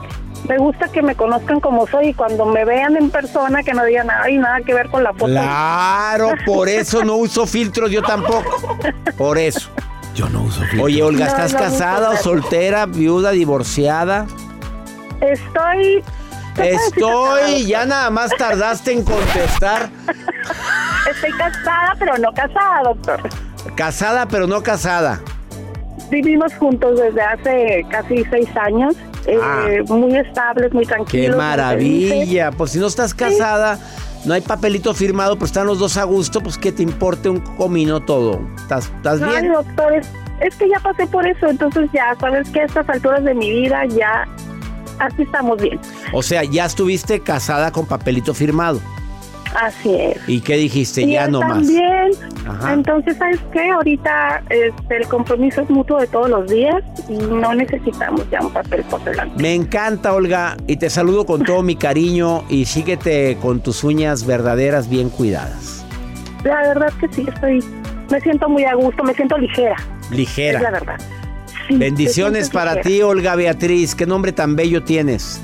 me 0.48 0.58
gusta 0.58 0.88
que 0.88 1.02
me 1.02 1.16
conozcan 1.16 1.60
como 1.60 1.88
soy 1.88 2.10
y 2.10 2.14
cuando 2.14 2.46
me 2.46 2.64
vean 2.64 2.96
en 2.96 3.10
persona 3.10 3.64
que 3.64 3.74
no 3.74 3.84
digan 3.84 4.10
ay 4.10 4.38
nada 4.38 4.62
que 4.62 4.74
ver 4.74 4.90
con 4.90 5.04
la 5.04 5.14
foto. 5.14 5.26
Claro, 5.28 6.32
por 6.46 6.70
eso 6.70 7.04
no 7.04 7.16
uso 7.16 7.46
filtros 7.46 7.92
yo 7.92 8.02
tampoco. 8.02 8.78
Por 9.18 9.38
eso. 9.38 9.70
Yo 10.16 10.30
no 10.30 10.44
uso 10.44 10.62
filtro. 10.62 10.84
Oye, 10.84 11.04
Olga, 11.04 11.28
¿estás 11.28 11.54
no 11.54 11.60
casada 11.60 12.12
o 12.12 12.18
soltera, 12.18 12.86
viuda, 12.86 13.32
divorciada? 13.32 14.26
Estoy. 15.22 16.04
Estoy, 16.58 17.68
ya 17.68 17.86
nada 17.86 18.10
más 18.10 18.32
tardaste 18.36 18.92
en 18.92 19.04
contestar. 19.04 19.90
Estoy 21.12 21.32
casada, 21.34 21.94
pero 22.00 22.18
no 22.18 22.34
casada, 22.34 22.82
doctor. 22.84 23.22
Casada, 23.76 24.28
pero 24.28 24.48
no 24.48 24.64
casada. 24.64 25.22
Vivimos 26.10 26.54
juntos 26.56 27.00
desde 27.00 27.22
hace 27.22 27.86
casi 27.92 28.24
seis 28.32 28.50
años. 28.56 28.96
Eh, 29.28 29.38
Ah. 29.42 29.68
muy 29.90 30.16
estables, 30.18 30.74
muy 30.74 30.84
¡Qué 30.86 30.90
tranquilos. 30.94 31.12
felices. 31.26 31.36
maravilla! 31.38 32.52
Pues 32.52 32.72
si 32.72 32.80
no 32.80 32.88
estás 32.88 33.14
casada, 33.14 33.78
no 34.26 34.34
hay 34.34 34.42
papelito 34.42 34.94
firmado, 34.94 35.36
pero 35.36 35.46
están 35.46 35.68
los 35.68 35.80
dos 35.80 35.98
a 35.98 36.04
gusto, 36.04 36.42
pues 36.42 36.58
que 36.58 36.72
te 36.72 36.82
importe 36.84 37.30
un 37.30 37.40
comino 37.40 38.00
todo. 38.00 38.40
¿Estás, 38.58 38.86
estás 38.96 39.22
Ay, 39.22 39.42
bien? 39.42 39.54
doctor, 39.54 39.94
es, 39.94 40.08
es 40.42 40.56
que 40.56 40.70
ya 40.70 40.80
pasé 40.80 41.06
por 41.08 41.28
eso, 41.28 41.48
entonces 41.48 41.90
ya, 41.94 42.16
sabes 42.20 42.50
que 42.50 42.62
a 42.62 42.66
estas 42.66 42.88
alturas 42.90 43.24
de 43.24 43.34
mi 43.34 43.50
vida 43.52 43.86
ya 43.88 44.28
así 45.00 45.22
estamos 45.24 45.62
bien. 45.62 45.80
O 46.14 46.24
sea, 46.24 46.44
ya 46.44 46.66
estuviste 46.66 47.20
casada 47.20 47.72
con 47.72 47.86
papelito 47.86 48.34
firmado. 48.34 48.80
Así 49.56 49.94
es. 49.96 50.18
¿Y 50.28 50.42
qué 50.42 50.56
dijiste? 50.58 51.02
y 51.02 51.14
ya 51.14 51.28
no 51.28 51.40
más. 51.42 51.50
también. 51.54 52.12
Ajá. 52.48 52.74
Entonces, 52.74 53.18
¿sabes 53.18 53.40
qué? 53.52 53.70
Ahorita 53.72 54.44
este, 54.50 54.98
el 54.98 55.08
compromiso 55.08 55.62
es 55.62 55.70
mutuo 55.70 56.00
de 56.00 56.08
todos 56.08 56.30
los 56.30 56.50
días 56.50 56.84
y 57.10 57.14
no 57.18 57.54
necesitamos 57.56 58.30
ya 58.32 58.42
un 58.42 58.52
papel 58.52 58.84
por 58.84 59.04
delante. 59.04 59.42
Me 59.42 59.54
encanta, 59.54 60.14
Olga, 60.14 60.58
y 60.68 60.78
te 60.78 60.90
saludo 60.90 61.26
con 61.26 61.44
todo 61.44 61.64
mi 61.64 61.76
cariño 61.76 62.44
y 62.50 62.66
síguete 62.66 63.38
con 63.42 63.62
tus 63.62 63.84
uñas 63.84 64.26
verdaderas 64.26 64.90
bien 64.90 65.10
cuidadas. 65.10 65.86
La 66.44 66.62
verdad 66.62 66.94
que 67.00 67.08
sí, 67.14 67.26
estoy, 67.28 67.64
me 68.12 68.22
siento 68.22 68.48
muy 68.50 68.64
a 68.64 68.76
gusto, 68.76 69.04
me 69.04 69.14
siento 69.14 69.38
ligera. 69.38 69.76
Es 69.76 70.10
la 70.12 70.16
Ligera. 70.16 70.72
verdad. 70.72 70.98
Sí, 71.68 71.76
Bendiciones 71.76 72.50
para 72.50 72.76
ligera. 72.76 72.90
ti, 72.90 73.02
Olga 73.02 73.36
Beatriz. 73.36 73.94
Qué 73.96 74.06
nombre 74.06 74.32
tan 74.32 74.56
bello 74.56 74.84
tienes. 74.84 75.42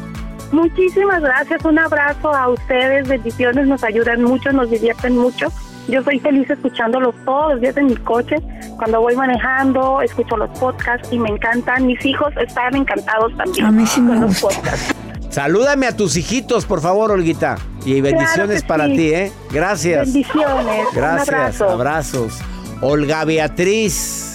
Muchísimas 0.54 1.20
gracias, 1.24 1.66
un 1.66 1.80
abrazo 1.80 2.32
a 2.32 2.50
ustedes, 2.50 3.08
bendiciones, 3.08 3.66
nos 3.66 3.84
ayudan 3.84 4.22
mucho, 4.22 4.52
nos 4.52 4.70
divierten 4.70 5.18
mucho. 5.18 5.48
Yo 5.88 6.04
soy 6.04 6.20
feliz 6.20 6.48
escuchándolos 6.48 7.16
todos 7.26 7.54
los 7.54 7.62
días 7.62 7.76
en 7.76 7.88
mi 7.88 7.96
coche, 7.96 8.36
cuando 8.78 9.02
voy 9.02 9.16
manejando, 9.16 10.00
escucho 10.02 10.38
los 10.38 10.52
podcasts 10.60 11.10
y 11.12 11.18
me 11.18 11.30
encantan. 11.30 11.88
Mis 11.88 12.06
hijos 12.06 12.32
están 12.40 12.76
encantados 12.76 13.36
también 13.36 13.66
A 13.66 13.72
mí 13.72 13.86
sí 13.88 14.00
me 14.00 14.12
con 14.12 14.22
los 14.28 14.40
podcasts. 14.42 14.94
Salúdame 15.32 15.88
a 15.88 15.98
tus 15.98 16.16
hijitos, 16.16 16.68
por 16.68 16.82
favor, 16.82 17.10
Olguita. 17.10 17.58
Y 17.84 18.00
bendiciones 18.02 18.62
para 18.62 18.86
sí. 18.86 18.96
ti, 18.96 19.08
¿eh? 19.12 19.32
Gracias. 19.52 20.14
Bendiciones, 20.14 20.86
un 20.88 20.96
Gracias. 20.96 21.30
abrazo. 21.30 21.70
Abrazos. 21.72 22.40
Olga 22.82 23.26
Beatriz. 23.26 24.33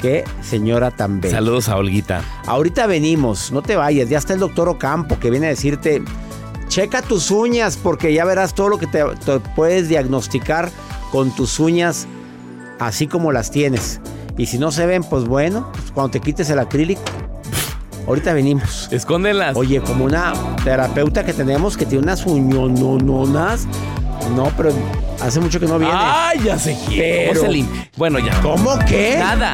Qué 0.00 0.24
señora 0.42 0.90
tan 0.90 1.20
bella. 1.20 1.36
Saludos 1.36 1.68
a 1.68 1.76
Olguita. 1.76 2.22
Ahorita 2.46 2.86
venimos, 2.86 3.50
no 3.52 3.62
te 3.62 3.76
vayas. 3.76 4.08
Ya 4.08 4.18
está 4.18 4.34
el 4.34 4.40
doctor 4.40 4.68
Ocampo 4.68 5.18
que 5.18 5.30
viene 5.30 5.46
a 5.46 5.50
decirte, 5.50 6.02
checa 6.68 7.02
tus 7.02 7.30
uñas 7.30 7.76
porque 7.76 8.12
ya 8.12 8.24
verás 8.24 8.54
todo 8.54 8.68
lo 8.68 8.78
que 8.78 8.86
te, 8.86 9.02
te 9.24 9.40
puedes 9.56 9.88
diagnosticar 9.88 10.70
con 11.10 11.30
tus 11.34 11.58
uñas 11.58 12.06
así 12.78 13.06
como 13.06 13.32
las 13.32 13.50
tienes. 13.50 14.00
Y 14.36 14.46
si 14.46 14.58
no 14.58 14.70
se 14.70 14.86
ven, 14.86 15.02
pues 15.02 15.24
bueno, 15.24 15.72
cuando 15.94 16.12
te 16.12 16.20
quites 16.20 16.48
el 16.50 16.60
acrílico. 16.60 17.02
Ahorita 18.06 18.32
venimos. 18.32 18.88
Escóndelas. 18.90 19.56
Oye, 19.56 19.80
como 19.82 20.04
una 20.04 20.32
terapeuta 20.64 21.24
que 21.26 21.34
tenemos 21.34 21.76
que 21.76 21.84
tiene 21.84 22.04
unas 22.04 22.24
uñononas. 22.24 23.66
No, 24.34 24.50
pero 24.56 24.70
hace 25.20 25.40
mucho 25.40 25.60
que 25.60 25.66
no 25.66 25.78
viene. 25.78 25.94
Ay, 25.96 26.40
ya 26.44 26.58
sé 26.58 26.76
quién. 26.86 27.28
¿Cómo 27.28 27.40
se 27.40 27.48
limpia? 27.52 27.90
Bueno, 27.96 28.18
ya. 28.18 28.40
¿Cómo 28.40 28.78
qué? 28.86 29.16
Nada. 29.18 29.52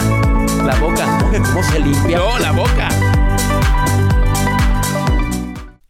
La 0.64 0.74
boca. 0.76 1.18
¿Cómo 1.30 1.62
se 1.62 1.80
limpia? 1.80 2.18
No, 2.18 2.38
la 2.38 2.52
boca. 2.52 2.88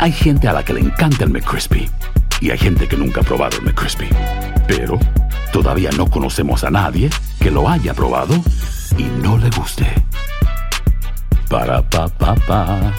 Hay 0.00 0.12
gente 0.12 0.46
a 0.46 0.52
la 0.52 0.64
que 0.64 0.72
le 0.72 0.80
encanta 0.80 1.24
el 1.24 1.30
McCrispy 1.30 1.90
y 2.40 2.50
hay 2.50 2.58
gente 2.58 2.86
que 2.86 2.96
nunca 2.96 3.20
ha 3.20 3.24
probado 3.24 3.58
el 3.58 3.64
McCrispy. 3.64 4.08
Pero 4.68 4.96
todavía 5.52 5.90
no 5.96 6.08
conocemos 6.08 6.62
a 6.62 6.70
nadie 6.70 7.10
que 7.40 7.50
lo 7.50 7.68
haya 7.68 7.94
probado 7.94 8.34
y 8.96 9.02
no 9.22 9.36
le 9.38 9.50
guste. 9.50 9.86
Para 11.50 11.82
pa 11.82 12.08
pa 12.08 12.36
pa. 12.46 12.94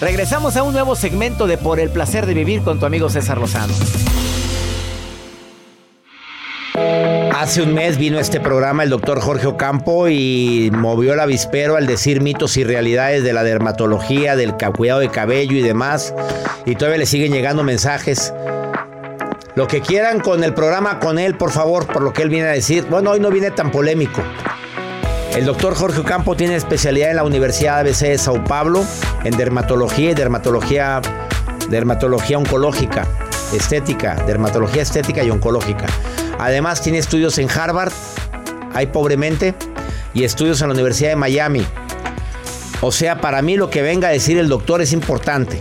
Regresamos 0.00 0.56
a 0.56 0.64
un 0.64 0.72
nuevo 0.72 0.96
segmento 0.96 1.46
de 1.46 1.58
Por 1.58 1.78
el 1.78 1.90
placer 1.90 2.26
de 2.26 2.34
vivir 2.34 2.62
con 2.62 2.80
tu 2.80 2.86
amigo 2.86 3.08
César 3.08 3.38
Lozano. 3.38 3.74
Hace 7.34 7.62
un 7.62 7.72
mes 7.72 7.96
vino 7.96 8.18
este 8.18 8.40
programa 8.40 8.82
el 8.82 8.90
doctor 8.90 9.20
Jorge 9.20 9.46
Ocampo 9.46 10.08
y 10.08 10.70
movió 10.72 11.14
el 11.14 11.20
avispero 11.20 11.76
al 11.76 11.86
decir 11.86 12.20
mitos 12.20 12.58
y 12.58 12.64
realidades 12.64 13.24
de 13.24 13.32
la 13.32 13.42
dermatología, 13.42 14.36
del 14.36 14.54
cuidado 14.54 15.00
de 15.00 15.08
cabello 15.08 15.56
y 15.56 15.62
demás. 15.62 16.14
Y 16.66 16.74
todavía 16.74 16.98
le 16.98 17.06
siguen 17.06 17.32
llegando 17.32 17.64
mensajes. 17.64 18.34
Lo 19.54 19.66
que 19.66 19.80
quieran 19.80 20.20
con 20.20 20.44
el 20.44 20.52
programa 20.52 21.00
con 21.00 21.18
él, 21.18 21.34
por 21.36 21.50
favor, 21.50 21.86
por 21.86 22.02
lo 22.02 22.12
que 22.12 22.22
él 22.22 22.28
viene 22.28 22.48
a 22.48 22.52
decir. 22.52 22.86
Bueno, 22.88 23.10
hoy 23.10 23.20
no 23.20 23.30
viene 23.30 23.50
tan 23.50 23.70
polémico. 23.70 24.22
El 25.34 25.46
doctor 25.46 25.74
Jorge 25.74 26.00
Ocampo 26.00 26.36
tiene 26.36 26.54
especialidad 26.54 27.10
en 27.10 27.16
la 27.16 27.24
Universidad 27.24 27.80
ABC 27.80 28.00
de 28.00 28.18
Sao 28.18 28.44
Paulo 28.44 28.84
en 29.24 29.36
dermatología 29.36 30.10
y 30.10 30.14
dermatología, 30.14 31.00
dermatología 31.70 32.36
oncológica, 32.36 33.06
estética, 33.54 34.16
dermatología 34.26 34.82
estética 34.82 35.24
y 35.24 35.30
oncológica. 35.30 35.86
Además 36.38 36.82
tiene 36.82 36.98
estudios 36.98 37.38
en 37.38 37.48
Harvard, 37.50 37.92
hay 38.74 38.86
pobremente, 38.86 39.54
y 40.14 40.24
estudios 40.24 40.60
en 40.62 40.68
la 40.68 40.74
Universidad 40.74 41.10
de 41.10 41.16
Miami. 41.16 41.64
O 42.80 42.90
sea, 42.90 43.20
para 43.20 43.42
mí 43.42 43.56
lo 43.56 43.70
que 43.70 43.82
venga 43.82 44.08
a 44.08 44.10
decir 44.10 44.38
el 44.38 44.48
doctor 44.48 44.82
es 44.82 44.92
importante. 44.92 45.58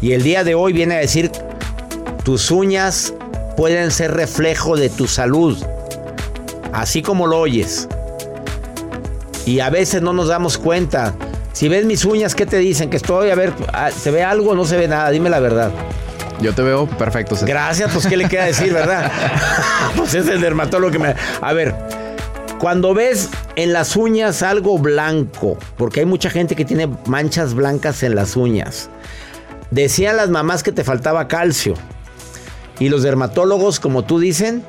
Y 0.00 0.12
el 0.12 0.22
día 0.22 0.44
de 0.44 0.54
hoy 0.54 0.72
viene 0.72 0.94
a 0.94 0.98
decir, 0.98 1.30
tus 2.24 2.50
uñas 2.50 3.14
pueden 3.56 3.90
ser 3.90 4.14
reflejo 4.14 4.76
de 4.76 4.88
tu 4.88 5.08
salud, 5.08 5.58
así 6.72 7.02
como 7.02 7.26
lo 7.26 7.40
oyes. 7.40 7.88
Y 9.44 9.60
a 9.60 9.70
veces 9.70 10.02
no 10.02 10.12
nos 10.12 10.28
damos 10.28 10.58
cuenta. 10.58 11.14
Si 11.52 11.68
ves 11.68 11.84
mis 11.84 12.04
uñas, 12.04 12.34
¿qué 12.36 12.46
te 12.46 12.58
dicen? 12.58 12.90
Que 12.90 12.98
estoy, 12.98 13.30
a 13.30 13.34
ver, 13.34 13.52
ah, 13.72 13.90
¿se 13.90 14.10
ve 14.12 14.22
algo 14.22 14.50
o 14.50 14.54
no 14.54 14.64
se 14.64 14.76
ve 14.76 14.86
nada? 14.86 15.10
Dime 15.10 15.30
la 15.30 15.40
verdad. 15.40 15.72
Yo 16.40 16.54
te 16.54 16.62
veo 16.62 16.86
perfecto. 16.86 17.34
César. 17.34 17.48
Gracias, 17.48 17.90
pues 17.92 18.06
¿qué 18.06 18.16
le 18.16 18.28
queda 18.28 18.44
decir, 18.44 18.72
verdad? 18.72 19.10
pues 19.96 20.14
es 20.14 20.28
el 20.28 20.40
dermatólogo 20.40 20.92
que 20.92 20.98
me... 20.98 21.14
A 21.40 21.52
ver, 21.52 21.74
cuando 22.58 22.94
ves 22.94 23.28
en 23.56 23.72
las 23.72 23.96
uñas 23.96 24.42
algo 24.42 24.78
blanco, 24.78 25.58
porque 25.76 26.00
hay 26.00 26.06
mucha 26.06 26.30
gente 26.30 26.54
que 26.54 26.64
tiene 26.64 26.88
manchas 27.06 27.54
blancas 27.54 28.02
en 28.02 28.14
las 28.14 28.36
uñas, 28.36 28.88
decían 29.70 30.16
las 30.16 30.30
mamás 30.30 30.62
que 30.62 30.72
te 30.72 30.84
faltaba 30.84 31.28
calcio. 31.28 31.74
Y 32.78 32.88
los 32.88 33.02
dermatólogos, 33.02 33.80
como 33.80 34.04
tú 34.04 34.20
dicen... 34.20 34.62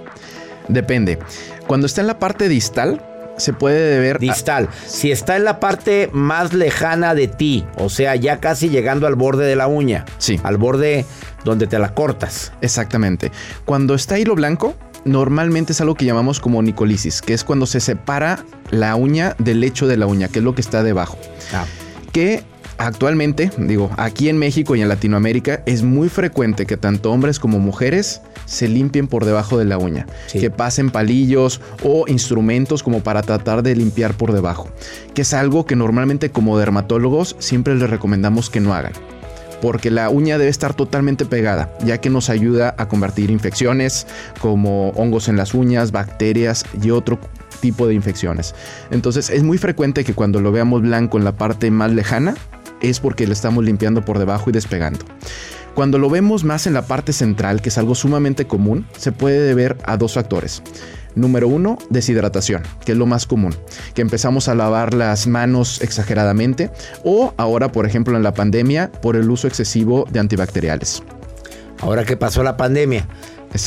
Depende. 0.67 1.19
Cuando 1.67 1.85
está 1.85 2.01
en 2.01 2.07
la 2.07 2.17
parte 2.17 2.47
distal, 2.47 3.01
se 3.39 3.53
puede 3.53 3.99
ver... 3.99 4.19
Distal. 4.19 4.69
Si 4.85 5.11
está 5.11 5.37
en 5.37 5.43
la 5.43 5.59
parte 5.59 6.09
más 6.13 6.53
lejana 6.53 7.15
de 7.15 7.27
ti, 7.27 7.65
o 7.77 7.89
sea, 7.89 8.15
ya 8.15 8.39
casi 8.39 8.69
llegando 8.69 9.07
al 9.07 9.15
borde 9.15 9.45
de 9.45 9.55
la 9.55 9.67
uña. 9.67 10.05
Sí. 10.17 10.39
Al 10.43 10.57
borde 10.57 11.05
donde 11.43 11.67
te 11.67 11.79
la 11.79 11.93
cortas. 11.93 12.51
Exactamente. 12.61 13.31
Cuando 13.65 13.95
está 13.95 14.19
hilo 14.19 14.35
blanco, 14.35 14.75
normalmente 15.05 15.73
es 15.73 15.81
algo 15.81 15.95
que 15.95 16.05
llamamos 16.05 16.39
como 16.39 16.61
nicolisis, 16.61 17.21
que 17.21 17.33
es 17.33 17.43
cuando 17.43 17.65
se 17.65 17.79
separa 17.79 18.43
la 18.71 18.95
uña 18.95 19.35
del 19.39 19.61
lecho 19.61 19.87
de 19.87 19.97
la 19.97 20.05
uña, 20.05 20.27
que 20.27 20.39
es 20.39 20.45
lo 20.45 20.55
que 20.55 20.61
está 20.61 20.83
debajo. 20.83 21.17
Ah. 21.53 21.65
Que 22.11 22.43
Actualmente, 22.79 23.51
digo, 23.57 23.91
aquí 23.97 24.29
en 24.29 24.37
México 24.37 24.73
y 24.73 24.81
en 24.81 24.87
Latinoamérica 24.87 25.61
es 25.65 25.83
muy 25.83 26.07
frecuente 26.07 26.65
que 26.65 26.77
tanto 26.77 27.11
hombres 27.11 27.37
como 27.37 27.59
mujeres 27.59 28.21
se 28.45 28.69
limpien 28.69 29.09
por 29.09 29.25
debajo 29.25 29.57
de 29.57 29.65
la 29.65 29.77
uña, 29.77 30.07
que 30.31 30.49
pasen 30.49 30.89
palillos 30.89 31.59
o 31.83 32.05
instrumentos 32.07 32.81
como 32.81 33.03
para 33.03 33.21
tratar 33.21 33.63
de 33.63 33.75
limpiar 33.75 34.13
por 34.13 34.31
debajo, 34.31 34.69
que 35.13 35.23
es 35.23 35.33
algo 35.33 35.65
que 35.65 35.75
normalmente 35.75 36.31
como 36.31 36.57
dermatólogos 36.57 37.35
siempre 37.39 37.75
les 37.75 37.89
recomendamos 37.89 38.49
que 38.49 38.61
no 38.61 38.73
hagan 38.73 38.93
porque 39.61 39.91
la 39.91 40.09
uña 40.09 40.37
debe 40.37 40.49
estar 40.49 40.73
totalmente 40.73 41.25
pegada, 41.25 41.69
ya 41.83 41.99
que 41.99 42.09
nos 42.09 42.29
ayuda 42.29 42.75
a 42.77 42.87
combatir 42.87 43.29
infecciones 43.29 44.07
como 44.39 44.91
hongos 44.91 45.27
en 45.27 45.35
las 45.35 45.53
uñas, 45.53 45.91
bacterias 45.91 46.63
y 46.81 46.91
otro 46.91 47.19
tipo 47.59 47.85
de 47.85 47.93
infecciones. 47.93 48.55
Entonces 48.89 49.29
es 49.29 49.43
muy 49.43 49.57
frecuente 49.57 50.05
que 50.05 50.13
cuando 50.13 50.39
lo 50.39 50.53
veamos 50.53 50.81
blanco 50.81 51.17
en 51.17 51.25
la 51.25 51.33
parte 51.33 51.71
más 51.71 51.91
lejana, 51.91 52.35
es 52.81 52.99
porque 52.99 53.27
le 53.27 53.33
estamos 53.33 53.63
limpiando 53.63 54.03
por 54.03 54.19
debajo 54.19 54.49
y 54.49 54.53
despegando. 54.53 54.99
Cuando 55.73 55.97
lo 55.97 56.09
vemos 56.09 56.43
más 56.43 56.67
en 56.67 56.73
la 56.73 56.81
parte 56.81 57.13
central, 57.13 57.61
que 57.61 57.69
es 57.69 57.77
algo 57.77 57.95
sumamente 57.95 58.45
común, 58.47 58.85
se 58.97 59.11
puede 59.11 59.39
deber 59.39 59.77
a 59.85 59.97
dos 59.97 60.13
factores. 60.13 60.61
Número 61.15 61.47
uno, 61.47 61.77
deshidratación, 61.89 62.63
que 62.85 62.91
es 62.91 62.97
lo 62.97 63.05
más 63.05 63.25
común, 63.25 63.55
que 63.93 64.01
empezamos 64.01 64.47
a 64.47 64.55
lavar 64.55 64.93
las 64.93 65.27
manos 65.27 65.81
exageradamente 65.81 66.69
o 67.03 67.33
ahora, 67.37 67.71
por 67.71 67.85
ejemplo, 67.85 68.15
en 68.15 68.23
la 68.23 68.33
pandemia, 68.33 68.91
por 68.91 69.15
el 69.15 69.29
uso 69.29 69.47
excesivo 69.47 70.05
de 70.11 70.19
antibacteriales. 70.19 71.01
Ahora 71.81 72.03
que 72.03 72.17
pasó 72.17 72.43
la 72.43 72.57
pandemia, 72.57 73.07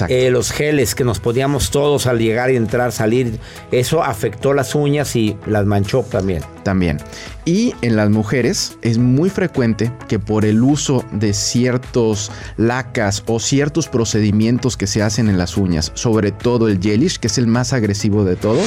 eh, 0.08 0.30
los 0.30 0.52
geles 0.52 0.94
que 0.94 1.04
nos 1.04 1.18
poníamos 1.18 1.70
todos 1.70 2.06
al 2.06 2.18
llegar 2.18 2.50
y 2.50 2.56
entrar, 2.56 2.92
salir, 2.92 3.38
eso 3.70 4.02
afectó 4.02 4.54
las 4.54 4.74
uñas 4.74 5.16
y 5.16 5.36
las 5.46 5.66
manchó 5.66 6.02
también. 6.02 6.42
También. 6.62 6.98
Y 7.44 7.74
en 7.82 7.96
las 7.96 8.08
mujeres 8.10 8.78
es 8.82 8.98
muy 8.98 9.28
frecuente 9.28 9.92
que 10.08 10.18
por 10.18 10.44
el 10.44 10.62
uso 10.62 11.04
de 11.10 11.32
ciertos 11.32 12.30
lacas 12.56 13.24
o 13.26 13.40
ciertos 13.40 13.88
procedimientos 13.88 14.76
que 14.76 14.86
se 14.86 15.02
hacen 15.02 15.28
en 15.28 15.38
las 15.38 15.56
uñas, 15.56 15.90
sobre 15.94 16.30
todo 16.30 16.68
el 16.68 16.80
gelish, 16.80 17.18
que 17.18 17.26
es 17.26 17.38
el 17.38 17.48
más 17.48 17.72
agresivo 17.72 18.24
de 18.24 18.36
todos. 18.36 18.66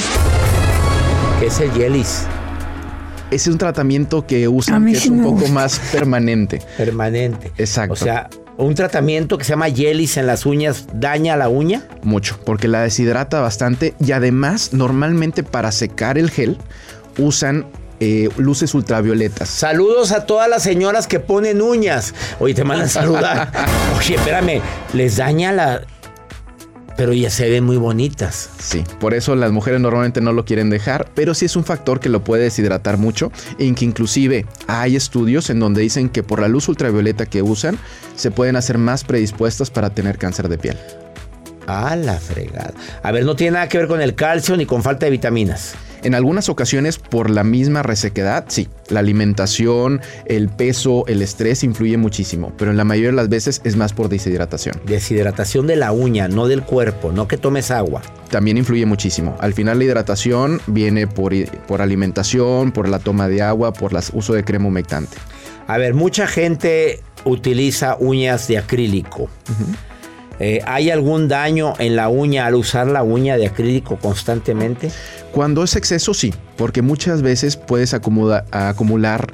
¿Qué 1.39 1.47
es 1.47 1.60
el 1.60 1.71
gelish? 1.71 2.25
es 3.32 3.47
un 3.47 3.58
tratamiento 3.58 4.25
que 4.25 4.47
usan 4.47 4.86
que 4.86 4.91
es 4.93 5.08
un 5.08 5.23
poco 5.23 5.47
más 5.47 5.80
permanente. 5.91 6.62
Permanente. 6.78 7.51
Exacto. 7.58 7.93
O 7.93 7.95
sea, 7.95 8.30
un 8.58 8.76
tratamiento 8.76 9.38
que 9.38 9.44
se 9.44 9.52
llama 9.52 9.70
Yelis 9.70 10.18
en 10.18 10.28
las 10.28 10.46
uñas 10.46 10.86
daña 10.94 11.36
la 11.36 11.50
uña? 11.50 11.88
Mucho, 12.04 12.39
porque 12.46 12.68
la 12.68 12.82
deshidrata 12.82 13.41
bastante 13.41 13.94
y 14.00 14.12
además 14.12 14.74
normalmente 14.74 15.44
para 15.44 15.72
secar 15.72 16.18
el 16.18 16.32
gel 16.32 16.58
usan 17.18 17.65
eh, 18.00 18.30
luces 18.38 18.74
ultravioletas. 18.74 19.48
Saludos 19.50 20.12
a 20.12 20.26
todas 20.26 20.50
las 20.50 20.63
señoras 20.63 21.08
que 21.08 21.20
ponen 21.20 21.62
uñas. 21.62 22.13
Oye, 22.39 22.54
te 22.54 22.63
mandan 22.65 22.88
a 22.88 22.89
saludar. 22.89 23.52
Oye, 23.98 24.15
espérame, 24.15 24.62
les 24.94 25.18
daña 25.18 25.54
la, 25.54 25.82
pero 26.98 27.14
ya 27.14 27.30
se 27.30 27.50
ven 27.50 27.64
muy 27.64 27.78
bonitas. 27.78 28.50
Sí, 28.60 28.84
por 29.00 29.14
eso 29.14 29.36
las 29.36 29.52
mujeres 29.52 29.82
normalmente 29.82 30.22
no 30.22 30.34
lo 30.34 30.46
quieren 30.46 30.70
dejar, 30.70 31.10
pero 31.14 31.34
sí 31.34 31.46
es 31.46 31.56
un 31.56 31.64
factor 31.64 32.00
que 32.00 32.10
lo 32.10 32.24
puede 32.24 32.44
deshidratar 32.44 32.98
mucho, 32.98 33.32
en 33.60 33.76
que 33.76 33.86
inclusive 33.86 34.46
hay 34.68 34.96
estudios 34.96 35.50
en 35.50 35.60
donde 35.60 35.82
dicen 35.82 36.10
que 36.10 36.24
por 36.24 36.40
la 36.40 36.48
luz 36.48 36.68
ultravioleta 36.68 37.26
que 37.26 37.42
usan, 37.42 37.78
se 38.16 38.32
pueden 38.32 38.56
hacer 38.56 38.78
más 38.78 39.04
predispuestas 39.04 39.70
para 39.70 39.90
tener 39.90 40.18
cáncer 40.18 40.50
de 40.50 40.58
piel. 40.58 40.78
A 41.68 41.96
la 41.96 42.20
fregada. 42.20 42.74
A 43.02 43.12
ver, 43.12 43.26
no 43.26 43.36
tiene 43.36 43.54
nada 43.54 43.68
que 43.68 43.80
ver 43.80 43.88
con 43.88 44.02
el 44.02 44.14
calcio 44.14 44.56
ni 44.56 44.66
con 44.66 44.84
falta 44.84 45.08
de 45.08 45.12
vitaminas. 45.12 45.74
En 46.06 46.13
algunas 46.13 46.50
ocasiones, 46.50 47.00
por 47.00 47.32
la 47.32 47.44
misma 47.44 47.82
resequedad, 47.82 48.46
sí, 48.48 48.68
la 48.89 49.00
alimentación, 49.00 50.02
el 50.28 50.50
peso, 50.50 51.04
el 51.08 51.24
estrés 51.24 51.63
influye 51.63 51.98
muchísimo, 51.98 52.54
pero 52.60 52.70
en 52.70 52.78
la 52.78 52.84
mayoría 52.84 53.10
de 53.10 53.15
las 53.15 53.28
veces 53.28 53.60
es 53.63 53.76
más 53.76 53.91
por 53.91 54.08
deshidratación. 54.08 54.80
Deshidratación 54.86 55.65
de 55.65 55.78
la 55.78 55.91
uña, 55.91 56.28
no 56.28 56.48
del 56.48 56.62
cuerpo, 56.62 57.12
no 57.12 57.28
que 57.28 57.39
tomes 57.39 57.72
agua. 57.72 58.04
También 58.30 58.60
influye 58.60 58.86
muchísimo. 58.86 59.36
Al 59.39 59.56
final 59.56 59.80
la 59.80 59.86
hidratación 59.86 60.62
viene 60.68 61.08
por, 61.08 61.34
por 61.65 61.82
alimentación, 61.82 62.72
por 62.72 62.88
la 62.88 63.00
toma 63.00 63.28
de 63.28 63.41
agua, 63.41 63.74
por 63.74 63.91
el 63.91 63.98
uso 64.13 64.34
de 64.34 64.44
crema 64.44 64.68
humectante. 64.68 65.18
A 65.65 65.80
ver, 65.80 65.96
mucha 65.96 66.28
gente 66.28 67.02
utiliza 67.24 67.98
uñas 68.00 68.48
de 68.48 68.60
acrílico. 68.60 69.28
Eh, 70.39 70.62
¿Hay 70.65 70.89
algún 70.89 71.28
daño 71.28 71.74
en 71.80 71.95
la 71.95 72.10
uña 72.10 72.45
al 72.45 72.56
usar 72.56 72.88
la 72.88 73.04
uña 73.04 73.38
de 73.38 73.48
acrílico 73.48 73.98
constantemente? 73.98 74.91
Cuando 75.32 75.63
es 75.63 75.76
exceso, 75.76 76.13
sí, 76.13 76.34
porque 76.58 76.82
muchas 76.82 77.21
veces 77.21 77.58
puedes 77.58 77.93
acumular, 77.93 79.28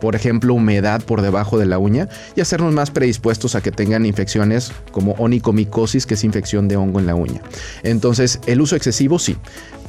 por 0.00 0.14
ejemplo, 0.14 0.54
humedad 0.54 1.02
por 1.02 1.22
debajo 1.22 1.58
de 1.58 1.66
la 1.66 1.78
uña 1.78 2.08
y 2.34 2.40
hacernos 2.40 2.72
más 2.72 2.90
predispuestos 2.90 3.54
a 3.54 3.60
que 3.60 3.72
tengan 3.72 4.06
infecciones 4.06 4.72
como 4.92 5.12
onicomicosis, 5.12 6.06
que 6.06 6.14
es 6.14 6.24
infección 6.24 6.68
de 6.68 6.76
hongo 6.76 7.00
en 7.00 7.06
la 7.06 7.14
uña. 7.14 7.40
Entonces, 7.82 8.40
el 8.46 8.60
uso 8.60 8.76
excesivo, 8.76 9.18
sí. 9.18 9.36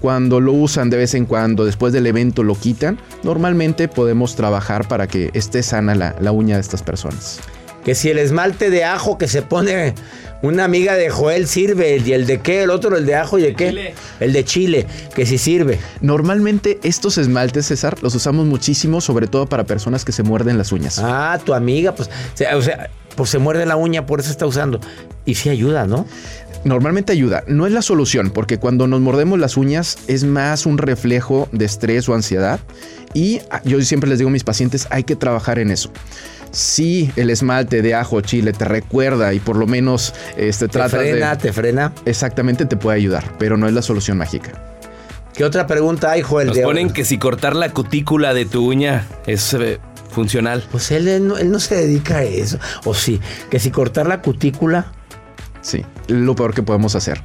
Cuando 0.01 0.39
lo 0.39 0.53
usan 0.53 0.91
de 0.91 0.97
vez 0.97 1.15
en 1.15 1.25
cuando, 1.25 1.65
después 1.65 1.91
del 1.91 2.05
evento 2.05 2.43
lo 2.43 2.53
quitan, 2.53 2.99
normalmente 3.23 3.87
podemos 3.87 4.35
trabajar 4.35 4.87
para 4.87 5.07
que 5.07 5.31
esté 5.33 5.63
sana 5.63 5.95
la 5.95 6.31
uña 6.31 6.55
de 6.55 6.61
estas 6.61 6.83
personas. 6.83 7.39
Que 7.83 7.95
si 7.95 8.09
el 8.09 8.17
esmalte 8.17 8.69
de 8.69 8.83
ajo 8.83 9.17
que 9.17 9.27
se 9.27 9.41
pone 9.41 9.93
una 10.41 10.65
amiga 10.65 10.95
de 10.95 11.09
Joel 11.09 11.47
sirve. 11.47 12.01
¿Y 12.05 12.13
el 12.13 12.25
de 12.25 12.39
qué? 12.39 12.63
El 12.63 12.69
otro, 12.69 12.97
el 12.97 13.05
de 13.05 13.15
ajo 13.15 13.39
y 13.39 13.43
de 13.43 13.55
qué? 13.55 13.93
El 14.19 14.33
de 14.33 14.45
chile, 14.45 14.85
que 15.15 15.25
sí 15.25 15.37
sirve. 15.37 15.79
Normalmente 16.01 16.79
estos 16.83 17.17
esmaltes, 17.17 17.67
César, 17.67 17.97
los 18.01 18.15
usamos 18.15 18.45
muchísimo, 18.45 19.01
sobre 19.01 19.27
todo 19.27 19.47
para 19.47 19.65
personas 19.65 20.05
que 20.05 20.11
se 20.11 20.23
muerden 20.23 20.57
las 20.57 20.71
uñas. 20.71 20.99
Ah, 20.99 21.39
tu 21.43 21.53
amiga, 21.53 21.95
pues, 21.95 22.09
o 22.53 22.61
sea, 22.61 22.89
pues 23.15 23.29
se 23.29 23.39
muerde 23.39 23.65
la 23.65 23.75
uña, 23.75 24.05
por 24.05 24.19
eso 24.19 24.29
está 24.29 24.45
usando. 24.45 24.79
Y 25.25 25.35
sí 25.35 25.49
ayuda, 25.49 25.87
¿no? 25.87 26.05
Normalmente 26.63 27.13
ayuda, 27.13 27.43
no 27.47 27.65
es 27.65 27.71
la 27.71 27.81
solución, 27.81 28.31
porque 28.31 28.57
cuando 28.57 28.87
nos 28.87 28.99
mordemos 28.99 29.39
las 29.39 29.57
uñas 29.57 29.97
es 30.07 30.23
más 30.23 30.65
un 30.65 30.77
reflejo 30.77 31.47
de 31.51 31.65
estrés 31.65 32.09
o 32.09 32.13
ansiedad. 32.13 32.59
Y 33.13 33.39
yo 33.63 33.81
siempre 33.81 34.09
les 34.09 34.19
digo 34.19 34.29
a 34.29 34.33
mis 34.33 34.43
pacientes, 34.43 34.87
hay 34.89 35.03
que 35.03 35.15
trabajar 35.15 35.59
en 35.59 35.71
eso 35.71 35.91
si 36.57 37.11
el 37.15 37.29
esmalte 37.29 37.83
de 37.83 37.93
ajo 37.93 38.21
chile 38.21 38.51
te 38.51 38.65
recuerda 38.65 39.31
y 39.35 39.39
por 39.39 39.57
lo 39.57 39.67
menos 39.67 40.15
este, 40.37 40.67
trata 40.67 40.97
te 40.97 41.11
frena, 41.11 41.37
Te 41.37 41.53
frena, 41.53 41.93
Exactamente, 42.05 42.65
te 42.65 42.75
puede 42.75 42.97
ayudar, 42.97 43.23
pero 43.37 43.57
no 43.57 43.67
es 43.67 43.73
la 43.73 43.83
solución 43.83 44.17
mágica. 44.17 44.53
¿Qué 45.35 45.45
otra 45.45 45.67
pregunta 45.67 46.09
hay, 46.09 46.23
Joel? 46.23 46.47
Nos 46.47 46.57
ponen 46.57 46.89
que 46.89 47.05
si 47.05 47.19
cortar 47.19 47.55
la 47.55 47.69
cutícula 47.69 48.33
de 48.33 48.45
tu 48.45 48.65
uña 48.65 49.05
es 49.27 49.53
eh, 49.53 49.79
funcional. 50.09 50.65
Pues 50.71 50.89
él, 50.89 51.07
él, 51.07 51.27
no, 51.27 51.59
se 51.59 51.75
dedica 51.75 52.17
a 52.17 52.23
eso. 52.23 52.57
O 52.85 52.95
sí, 52.95 53.21
que 53.51 53.59
si 53.59 53.69
cortar 53.69 54.07
la 54.07 54.23
cutícula 54.23 54.87
Sí, 55.67 55.83
lo 56.07 56.33
peor 56.33 56.53
que 56.53 56.63
podemos 56.63 56.95
hacer. 56.95 57.21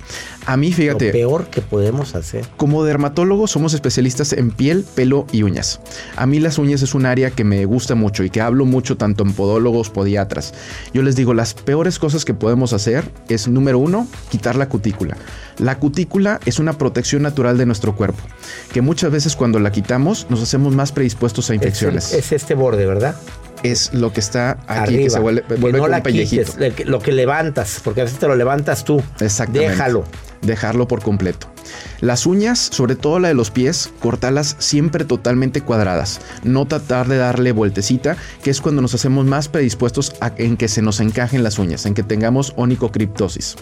A 0.47 0.57
mí, 0.57 0.73
fíjate. 0.73 1.07
Lo 1.07 1.13
peor 1.13 1.47
que 1.47 1.61
podemos 1.61 2.17
hacer. 2.17 2.45
Como 2.57 2.83
dermatólogo 2.83 3.47
somos 3.47 3.73
especialistas 3.73 4.33
en 4.33 4.51
piel, 4.51 4.85
pelo 4.97 5.29
y 5.31 5.45
uñas. 5.45 5.79
A 6.17 6.27
mí 6.27 6.41
las 6.41 6.59
uñas 6.59 6.83
es 6.83 6.93
un 6.97 7.07
área 7.07 7.31
que 7.31 7.45
me 7.45 7.65
gusta 7.67 7.95
mucho 7.95 8.25
y 8.25 8.31
que 8.31 8.41
hablo 8.41 8.65
mucho 8.65 8.97
tanto 8.97 9.23
en 9.23 9.33
podólogos, 9.33 9.91
podiatras. 9.91 10.55
Yo 10.93 11.05
les 11.05 11.15
digo, 11.15 11.35
las 11.35 11.55
peores 11.55 12.01
cosas 12.01 12.25
que 12.25 12.35
podemos 12.35 12.73
hacer 12.73 13.09
es, 13.29 13.47
número 13.47 13.79
uno, 13.79 14.09
quitar 14.29 14.57
la 14.57 14.69
cutícula. 14.69 15.17
La 15.59 15.79
cutícula 15.79 16.41
es 16.45 16.59
una 16.59 16.73
protección 16.73 17.23
natural 17.23 17.59
de 17.59 17.67
nuestro 17.67 17.95
cuerpo, 17.95 18.25
que 18.73 18.83
muchas 18.83 19.13
veces 19.13 19.37
cuando 19.37 19.61
la 19.61 19.71
quitamos 19.71 20.27
nos 20.31 20.43
hacemos 20.43 20.75
más 20.75 20.91
predispuestos 20.91 21.49
a 21.51 21.55
infecciones. 21.55 22.13
es 22.13 22.33
este 22.33 22.57
borde, 22.57 22.87
¿verdad? 22.87 23.15
Es 23.63 23.93
lo 23.93 24.13
que 24.13 24.21
está 24.21 24.59
aquí, 24.67 24.97
que 24.97 25.11
se 25.11 25.19
vuelve, 25.19 25.45
no 25.49 25.85
un 25.85 26.03
pellejito. 26.03 26.53
lo 26.85 27.01
que 27.01 27.13
levantas, 27.13 27.81
porque 27.83 28.01
a 28.01 28.05
veces 28.05 28.19
te 28.19 28.27
lo 28.27 28.37
levantas 28.37 28.85
tú. 28.85 29.03
Exactamente. 29.21 29.71
Déjalo. 29.71 30.05
Dejarlo 30.43 30.89
por 30.89 31.03
completo. 31.03 31.53
Las 32.01 32.27
uñas, 32.27 32.59
sobre 32.59 32.97
todo 32.97 33.21
la 33.21 33.29
de 33.29 33.35
los 33.35 33.53
pies, 33.53 33.91
cortarlas 34.01 34.57
siempre 34.59 35.05
totalmente 35.05 35.61
cuadradas. 35.61 36.21
No 36.43 36.67
tratar 36.67 37.07
de 37.07 37.17
darle 37.17 37.53
vueltecita, 37.53 38.17
que 38.43 38.51
es 38.51 38.61
cuando 38.61 38.83
nos 38.83 38.93
hacemos 38.95 39.25
más 39.25 39.49
predispuestos 39.49 40.15
a 40.21 40.33
en 40.37 40.57
que 40.57 40.67
se 40.67 40.83
nos 40.83 40.99
encajen 40.99 41.45
las 41.45 41.61
uñas, 41.61 41.87
en 41.87 41.95
que 41.95 42.03
tengamos 42.03 42.55
onicocriptosis. 42.57 43.55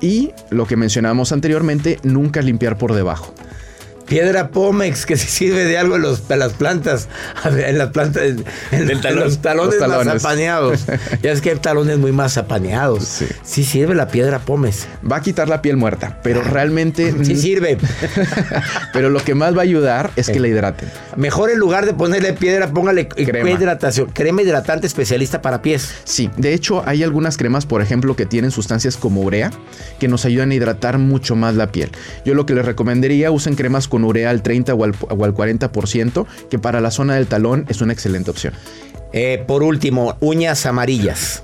Y 0.00 0.32
lo 0.48 0.66
que 0.66 0.76
mencionábamos 0.76 1.32
anteriormente, 1.32 1.98
nunca 2.02 2.40
limpiar 2.40 2.78
por 2.78 2.94
debajo. 2.94 3.34
Piedra 4.08 4.50
Pómex, 4.50 5.04
que 5.04 5.16
si 5.16 5.28
sirve 5.28 5.64
de 5.64 5.76
algo 5.76 5.96
en, 5.96 6.02
los, 6.02 6.22
las 6.30 6.54
plantas, 6.54 7.08
en 7.44 7.78
las 7.78 7.90
plantas, 7.90 8.22
en, 8.22 8.44
los, 9.16 9.38
talones 9.42 9.80
apaneados. 9.82 10.86
ya 11.22 11.32
es 11.32 11.40
que 11.40 11.50
hay 11.50 11.56
talones 11.56 11.98
muy 11.98 12.12
más 12.12 12.38
apaneados. 12.38 13.04
Sí. 13.04 13.26
sí. 13.42 13.64
sirve 13.64 13.94
la 13.94 14.08
piedra 14.08 14.38
Pómex. 14.38 14.86
Va 15.10 15.16
a 15.16 15.20
quitar 15.20 15.48
la 15.48 15.60
piel 15.60 15.76
muerta, 15.76 16.20
pero 16.22 16.42
ah, 16.44 16.48
realmente... 16.50 17.14
Sí 17.28 17.36
sirve. 17.36 17.76
pero 18.92 19.10
lo 19.10 19.20
que 19.20 19.34
más 19.34 19.54
va 19.54 19.58
a 19.60 19.64
ayudar 19.64 20.10
es 20.16 20.30
que 20.30 20.40
la 20.40 20.48
hidraten. 20.48 20.88
Mejor 21.16 21.50
en 21.50 21.58
lugar 21.58 21.84
de 21.84 21.92
ponerle 21.92 22.32
piedra, 22.32 22.68
póngale 22.68 23.08
crema. 23.08 23.50
hidratación. 23.50 24.10
Crema 24.12 24.40
hidratante 24.40 24.86
especialista 24.86 25.42
para 25.42 25.60
pies. 25.60 25.92
Sí, 26.04 26.30
de 26.36 26.54
hecho 26.54 26.82
hay 26.86 27.02
algunas 27.02 27.36
cremas, 27.36 27.66
por 27.66 27.82
ejemplo, 27.82 28.16
que 28.16 28.24
tienen 28.24 28.50
sustancias 28.50 28.96
como 28.96 29.20
urea, 29.20 29.50
que 29.98 30.08
nos 30.08 30.24
ayudan 30.24 30.52
a 30.52 30.54
hidratar 30.54 30.98
mucho 30.98 31.36
más 31.36 31.54
la 31.54 31.70
piel. 31.70 31.90
Yo 32.24 32.34
lo 32.34 32.46
que 32.46 32.54
les 32.54 32.64
recomendaría, 32.64 33.30
usen 33.30 33.54
cremas 33.54 33.88
con 33.88 33.97
con 33.98 34.04
urea 34.04 34.30
al 34.30 34.42
30 34.42 34.74
o 34.74 34.84
al, 34.84 34.94
o 35.08 35.24
al 35.24 35.34
40%, 35.34 36.24
que 36.48 36.58
para 36.60 36.80
la 36.80 36.92
zona 36.92 37.16
del 37.16 37.26
talón 37.26 37.64
es 37.68 37.80
una 37.80 37.92
excelente 37.92 38.30
opción. 38.30 38.54
Eh, 39.12 39.42
por 39.46 39.64
último, 39.64 40.16
uñas 40.20 40.66
amarillas. 40.66 41.42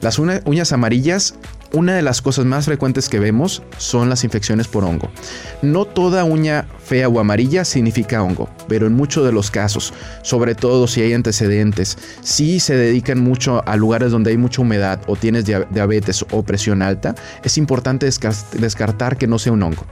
Las 0.00 0.18
una- 0.20 0.40
uñas 0.44 0.70
amarillas, 0.72 1.34
una 1.72 1.96
de 1.96 2.02
las 2.02 2.22
cosas 2.22 2.44
más 2.44 2.66
frecuentes 2.66 3.08
que 3.08 3.18
vemos 3.18 3.62
son 3.78 4.08
las 4.08 4.22
infecciones 4.22 4.68
por 4.68 4.84
hongo. 4.84 5.10
No 5.62 5.86
toda 5.86 6.22
uña 6.22 6.66
fea 6.84 7.08
o 7.08 7.18
amarilla 7.18 7.64
significa 7.64 8.22
hongo, 8.22 8.48
pero 8.68 8.86
en 8.86 8.92
muchos 8.92 9.24
de 9.24 9.32
los 9.32 9.50
casos, 9.50 9.92
sobre 10.22 10.54
todo 10.54 10.86
si 10.86 11.00
hay 11.00 11.14
antecedentes, 11.14 11.98
si 12.22 12.60
se 12.60 12.76
dedican 12.76 13.18
mucho 13.18 13.66
a 13.66 13.76
lugares 13.76 14.12
donde 14.12 14.30
hay 14.30 14.36
mucha 14.36 14.62
humedad 14.62 15.00
o 15.08 15.16
tienes 15.16 15.46
dia- 15.46 15.66
diabetes 15.70 16.24
o 16.30 16.44
presión 16.44 16.80
alta, 16.82 17.16
es 17.42 17.58
importante 17.58 18.06
descar- 18.06 18.36
descartar 18.52 19.16
que 19.16 19.26
no 19.26 19.40
sea 19.40 19.52
un 19.52 19.62
hongo. 19.64 19.84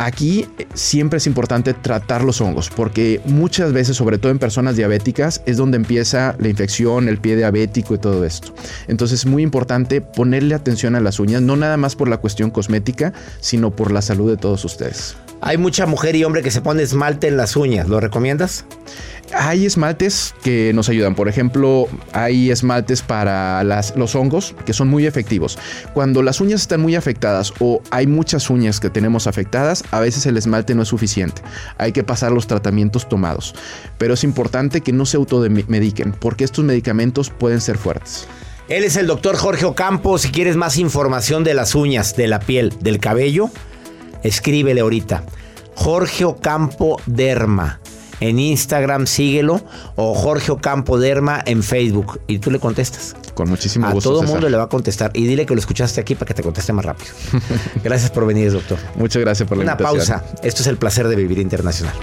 Aquí 0.00 0.48
siempre 0.72 1.18
es 1.18 1.26
importante 1.26 1.74
tratar 1.74 2.24
los 2.24 2.40
hongos 2.40 2.70
porque 2.74 3.20
muchas 3.26 3.74
veces, 3.74 3.98
sobre 3.98 4.16
todo 4.16 4.32
en 4.32 4.38
personas 4.38 4.74
diabéticas, 4.74 5.42
es 5.44 5.58
donde 5.58 5.76
empieza 5.76 6.36
la 6.38 6.48
infección, 6.48 7.06
el 7.06 7.18
pie 7.18 7.36
diabético 7.36 7.94
y 7.94 7.98
todo 7.98 8.24
esto. 8.24 8.54
Entonces 8.88 9.20
es 9.20 9.26
muy 9.26 9.42
importante 9.42 10.00
ponerle 10.00 10.54
atención 10.54 10.94
a 10.94 11.00
las 11.00 11.20
uñas, 11.20 11.42
no 11.42 11.54
nada 11.54 11.76
más 11.76 11.96
por 11.96 12.08
la 12.08 12.16
cuestión 12.16 12.50
cosmética, 12.50 13.12
sino 13.40 13.72
por 13.72 13.92
la 13.92 14.00
salud 14.00 14.30
de 14.30 14.38
todos 14.38 14.64
ustedes. 14.64 15.16
Hay 15.42 15.58
mucha 15.58 15.84
mujer 15.84 16.16
y 16.16 16.24
hombre 16.24 16.42
que 16.42 16.50
se 16.50 16.62
pone 16.62 16.82
esmalte 16.82 17.28
en 17.28 17.36
las 17.36 17.54
uñas. 17.56 17.86
¿Lo 17.86 18.00
recomiendas? 18.00 18.64
Hay 19.32 19.64
esmaltes 19.64 20.34
que 20.42 20.72
nos 20.74 20.88
ayudan. 20.88 21.14
Por 21.14 21.28
ejemplo, 21.28 21.86
hay 22.12 22.50
esmaltes 22.50 23.02
para 23.02 23.62
los 23.64 24.14
hongos 24.14 24.54
que 24.66 24.72
son 24.72 24.88
muy 24.88 25.06
efectivos. 25.06 25.58
Cuando 25.94 26.22
las 26.22 26.40
uñas 26.40 26.62
están 26.62 26.80
muy 26.80 26.96
afectadas 26.96 27.52
o 27.60 27.80
hay 27.90 28.06
muchas 28.06 28.50
uñas 28.50 28.80
que 28.80 28.90
tenemos 28.90 29.26
afectadas, 29.26 29.84
a 29.92 30.00
veces 30.00 30.26
el 30.26 30.36
esmalte 30.36 30.74
no 30.74 30.82
es 30.82 30.88
suficiente. 30.88 31.42
Hay 31.78 31.92
que 31.92 32.02
pasar 32.02 32.32
los 32.32 32.46
tratamientos 32.46 33.08
tomados. 33.08 33.54
Pero 33.98 34.14
es 34.14 34.24
importante 34.24 34.80
que 34.80 34.92
no 34.92 35.06
se 35.06 35.16
automediquen 35.16 36.12
porque 36.12 36.44
estos 36.44 36.64
medicamentos 36.64 37.30
pueden 37.30 37.60
ser 37.60 37.78
fuertes. 37.78 38.26
Él 38.68 38.84
es 38.84 38.96
el 38.96 39.06
doctor 39.06 39.36
Jorge 39.36 39.64
Ocampo. 39.64 40.18
Si 40.18 40.30
quieres 40.30 40.56
más 40.56 40.76
información 40.76 41.44
de 41.44 41.54
las 41.54 41.74
uñas, 41.74 42.16
de 42.16 42.28
la 42.28 42.40
piel, 42.40 42.72
del 42.80 42.98
cabello, 42.98 43.50
escríbele 44.22 44.80
ahorita. 44.80 45.24
Jorge 45.74 46.24
Ocampo 46.24 47.00
Derma. 47.06 47.80
En 48.20 48.38
Instagram 48.38 49.06
síguelo 49.06 49.60
o 49.96 50.14
Jorge 50.14 50.52
Ocampo 50.52 50.98
Derma 50.98 51.42
en 51.46 51.62
Facebook 51.62 52.20
y 52.26 52.38
tú 52.38 52.50
le 52.50 52.58
contestas. 52.60 53.16
Con 53.34 53.48
muchísimo 53.48 53.86
A 53.86 53.92
gusto. 53.92 54.10
todo 54.10 54.20
César. 54.20 54.34
mundo 54.34 54.48
le 54.50 54.56
va 54.58 54.64
a 54.64 54.68
contestar 54.68 55.10
y 55.14 55.26
dile 55.26 55.46
que 55.46 55.54
lo 55.54 55.60
escuchaste 55.60 56.00
aquí 56.00 56.14
para 56.14 56.26
que 56.26 56.34
te 56.34 56.42
conteste 56.42 56.72
más 56.74 56.84
rápido. 56.84 57.10
Gracias 57.84 58.10
por 58.10 58.26
venir, 58.26 58.52
doctor. 58.52 58.78
Muchas 58.96 59.22
gracias 59.22 59.48
por 59.48 59.56
la 59.58 59.64
Una 59.64 59.72
invitación. 59.72 60.18
pausa. 60.20 60.24
Esto 60.42 60.60
es 60.62 60.66
el 60.68 60.76
placer 60.76 61.08
de 61.08 61.16
vivir 61.16 61.38
internacional. 61.38 61.94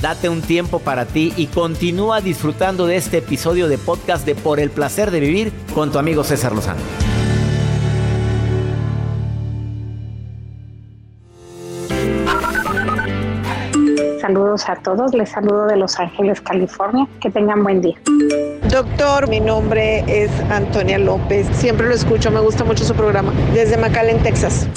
Date 0.00 0.28
un 0.30 0.40
tiempo 0.40 0.78
para 0.80 1.04
ti 1.04 1.32
y 1.36 1.46
continúa 1.46 2.20
disfrutando 2.22 2.86
de 2.86 2.96
este 2.96 3.18
episodio 3.18 3.68
de 3.68 3.76
podcast 3.78 4.24
de 4.24 4.34
Por 4.34 4.58
el 4.58 4.70
placer 4.70 5.10
de 5.10 5.20
vivir 5.20 5.52
con 5.74 5.92
tu 5.92 5.98
amigo 5.98 6.24
César 6.24 6.52
Lozano. 6.54 6.80
Saludos 14.30 14.68
a 14.68 14.76
todos, 14.76 15.12
les 15.12 15.28
saludo 15.28 15.66
de 15.66 15.74
Los 15.74 15.98
Ángeles, 15.98 16.40
California. 16.40 17.04
Que 17.20 17.30
tengan 17.30 17.64
buen 17.64 17.80
día. 17.80 17.96
Doctor, 18.70 19.28
mi 19.28 19.40
nombre 19.40 20.04
es 20.06 20.30
Antonia 20.52 21.00
López. 21.00 21.48
Siempre 21.50 21.88
lo 21.88 21.94
escucho, 21.96 22.30
me 22.30 22.38
gusta 22.38 22.62
mucho 22.62 22.84
su 22.84 22.94
programa. 22.94 23.32
Desde 23.52 23.76
McAllen, 23.76 24.22
Texas. 24.22 24.68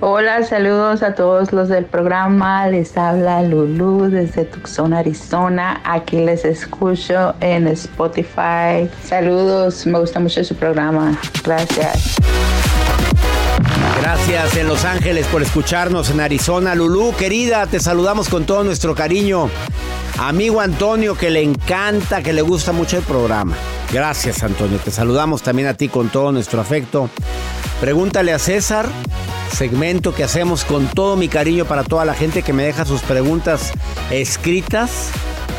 Hola, 0.00 0.44
saludos 0.44 1.02
a 1.02 1.16
todos 1.16 1.52
los 1.52 1.68
del 1.70 1.86
programa. 1.86 2.68
Les 2.68 2.96
habla 2.96 3.42
Lulu 3.42 4.10
desde 4.10 4.44
Tucson, 4.44 4.94
Arizona. 4.94 5.80
Aquí 5.82 6.24
les 6.24 6.44
escucho 6.44 7.34
en 7.40 7.66
Spotify. 7.66 8.88
Saludos, 9.02 9.88
me 9.88 9.98
gusta 9.98 10.20
mucho 10.20 10.44
su 10.44 10.54
programa. 10.54 11.18
Gracias. 11.42 12.14
Gracias 14.04 14.58
en 14.58 14.68
Los 14.68 14.84
Ángeles 14.84 15.26
por 15.28 15.40
escucharnos 15.40 16.10
en 16.10 16.20
Arizona. 16.20 16.74
Lulú, 16.74 17.14
querida, 17.16 17.66
te 17.66 17.80
saludamos 17.80 18.28
con 18.28 18.44
todo 18.44 18.62
nuestro 18.62 18.94
cariño. 18.94 19.48
Amigo 20.18 20.60
Antonio, 20.60 21.16
que 21.16 21.30
le 21.30 21.42
encanta, 21.42 22.22
que 22.22 22.34
le 22.34 22.42
gusta 22.42 22.72
mucho 22.72 22.98
el 22.98 23.02
programa. 23.02 23.56
Gracias, 23.90 24.42
Antonio. 24.42 24.78
Te 24.78 24.90
saludamos 24.90 25.40
también 25.40 25.68
a 25.68 25.74
ti 25.74 25.88
con 25.88 26.10
todo 26.10 26.32
nuestro 26.32 26.60
afecto. 26.60 27.08
Pregúntale 27.80 28.34
a 28.34 28.38
César, 28.38 28.86
segmento 29.50 30.14
que 30.14 30.22
hacemos 30.22 30.66
con 30.66 30.86
todo 30.88 31.16
mi 31.16 31.28
cariño 31.28 31.64
para 31.64 31.82
toda 31.82 32.04
la 32.04 32.12
gente 32.12 32.42
que 32.42 32.52
me 32.52 32.64
deja 32.64 32.84
sus 32.84 33.00
preguntas 33.00 33.72
escritas 34.10 35.08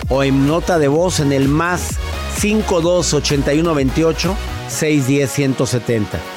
o 0.08 0.22
en 0.22 0.46
nota 0.46 0.78
de 0.78 0.88
voz 0.88 1.20
en 1.20 1.32
el 1.32 1.48
más 1.48 1.98
52 2.38 3.12
81 3.12 3.74
28 3.74 4.36
610 4.68 5.32
170. 5.32 6.35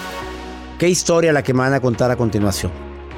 ¿Qué 0.78 0.88
historia 0.88 1.32
la 1.32 1.42
que 1.42 1.52
me 1.52 1.58
van 1.58 1.74
a 1.74 1.80
contar 1.80 2.12
a 2.12 2.16
continuación? 2.16 2.70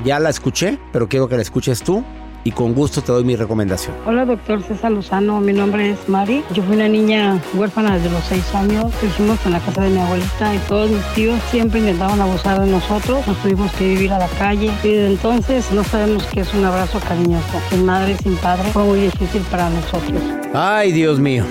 Ya 0.03 0.19
la 0.19 0.31
escuché, 0.31 0.79
pero 0.93 1.11
quiero 1.11 1.29
que 1.29 1.37
la 1.37 1.43
escuches 1.43 1.83
tú 1.83 2.03
y 2.43 2.53
con 2.53 2.73
gusto 2.73 3.03
te 3.03 3.13
doy 3.13 3.23
mi 3.23 3.37
recomendación. 3.37 3.95
Hola, 4.07 4.25
doctor 4.25 4.63
César 4.63 4.93
Lozano. 4.93 5.43
Mi 5.43 5.53
nombre 5.53 5.91
es 5.91 6.09
Mari. 6.09 6.43
Yo 6.55 6.63
fui 6.63 6.75
una 6.75 6.89
niña 6.89 7.39
huérfana 7.53 7.97
desde 7.97 8.09
los 8.09 8.25
seis 8.25 8.55
años. 8.55 8.91
Crecimos 8.99 9.39
en 9.45 9.53
la 9.53 9.61
casa 9.61 9.83
de 9.83 9.91
mi 9.91 9.99
abuelita 9.99 10.55
y 10.55 10.59
todos 10.69 10.91
mis 10.91 11.05
tíos 11.13 11.39
siempre 11.51 11.81
intentaban 11.81 12.19
abusar 12.19 12.63
de 12.63 12.71
nosotros. 12.71 13.27
Nos 13.27 13.37
tuvimos 13.43 13.71
que 13.73 13.89
vivir 13.89 14.11
a 14.15 14.19
la 14.21 14.29
calle 14.39 14.73
y 14.83 14.89
desde 14.89 15.09
entonces 15.09 15.71
no 15.71 15.85
sabemos 15.85 16.25
qué 16.33 16.41
es 16.41 16.55
un 16.55 16.65
abrazo 16.65 16.99
cariñoso. 17.07 17.61
Sin 17.69 17.85
madre, 17.85 18.17
sin 18.23 18.37
padre, 18.37 18.71
fue 18.73 18.85
muy 18.85 19.01
difícil 19.01 19.43
para 19.51 19.69
nosotros. 19.69 20.23
Ay, 20.55 20.93
Dios 20.93 21.21
mío. 21.21 21.45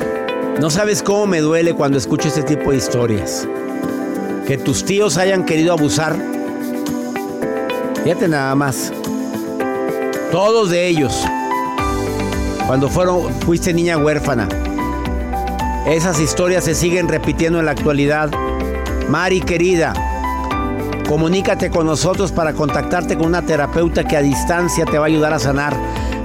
No 0.59 0.71
sabes 0.71 1.03
cómo 1.03 1.27
me 1.27 1.39
duele 1.39 1.75
cuando 1.75 1.99
escucho 1.99 2.29
este 2.29 2.41
tipo 2.41 2.71
de 2.71 2.77
historias. 2.77 3.47
Que 4.49 4.57
tus 4.57 4.83
tíos 4.83 5.17
hayan 5.17 5.45
querido 5.45 5.73
abusar. 5.73 6.17
Fíjate 8.03 8.27
nada 8.27 8.55
más. 8.55 8.91
Todos 10.31 10.71
de 10.71 10.87
ellos. 10.87 11.23
Cuando 12.65 12.89
fueron, 12.89 13.31
fuiste 13.41 13.75
niña 13.75 13.99
huérfana. 13.99 14.49
Esas 15.85 16.19
historias 16.19 16.63
se 16.63 16.73
siguen 16.73 17.07
repitiendo 17.07 17.59
en 17.59 17.65
la 17.67 17.73
actualidad. 17.73 18.31
Mari 19.07 19.41
querida, 19.41 19.93
comunícate 21.07 21.69
con 21.69 21.85
nosotros 21.85 22.31
para 22.31 22.53
contactarte 22.53 23.19
con 23.19 23.27
una 23.27 23.43
terapeuta 23.43 24.03
que 24.03 24.17
a 24.17 24.23
distancia 24.23 24.83
te 24.85 24.97
va 24.97 25.03
a 25.03 25.09
ayudar 25.09 25.31
a 25.31 25.37
sanar. 25.37 25.77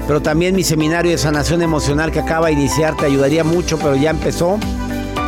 Pero 0.06 0.22
también 0.22 0.54
mi 0.54 0.64
seminario 0.64 1.10
de 1.10 1.18
sanación 1.18 1.60
emocional 1.60 2.10
que 2.10 2.20
acaba 2.20 2.46
de 2.46 2.54
iniciar 2.54 2.96
te 2.96 3.04
ayudaría 3.04 3.44
mucho, 3.44 3.76
pero 3.76 3.96
ya 3.96 4.08
empezó. 4.08 4.58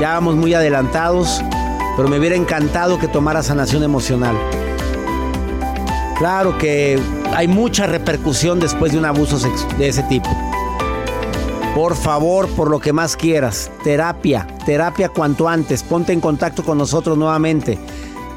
Ya 0.00 0.14
vamos 0.14 0.36
muy 0.36 0.54
adelantados, 0.54 1.42
pero 1.96 2.08
me 2.08 2.18
hubiera 2.18 2.36
encantado 2.36 2.98
que 2.98 3.08
tomara 3.08 3.42
sanación 3.42 3.82
emocional. 3.82 4.36
Claro 6.18 6.56
que 6.58 6.98
hay 7.34 7.48
mucha 7.48 7.86
repercusión 7.86 8.60
después 8.60 8.92
de 8.92 8.98
un 8.98 9.04
abuso 9.04 9.38
de 9.78 9.88
ese 9.88 10.02
tipo. 10.04 10.28
Por 11.74 11.94
favor, 11.94 12.48
por 12.48 12.70
lo 12.70 12.80
que 12.80 12.92
más 12.94 13.16
quieras, 13.16 13.70
terapia, 13.84 14.46
terapia 14.64 15.10
cuanto 15.10 15.46
antes. 15.46 15.82
Ponte 15.82 16.14
en 16.14 16.22
contacto 16.22 16.64
con 16.64 16.78
nosotros 16.78 17.18
nuevamente. 17.18 17.78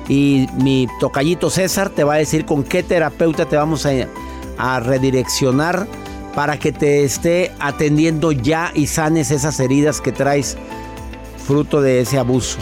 Y 0.10 0.48
mi 0.58 0.88
tocallito 1.00 1.50
César 1.50 1.90
te 1.90 2.04
va 2.04 2.16
a 2.16 2.18
decir 2.18 2.46
con 2.46 2.64
qué 2.64 2.84
terapeuta 2.84 3.46
te 3.46 3.56
vamos 3.56 3.86
a, 3.86 3.92
a 4.58 4.80
redireccionar 4.82 5.88
para 6.36 6.58
que 6.60 6.74
te 6.74 7.06
esté 7.06 7.54
atendiendo 7.60 8.32
ya 8.34 8.72
y 8.74 8.88
sanes 8.88 9.32
esas 9.32 9.60
heridas 9.60 10.02
que 10.02 10.12
traes 10.12 10.58
fruto 11.46 11.82
de 11.82 12.02
ese 12.02 12.18
abuso. 12.18 12.58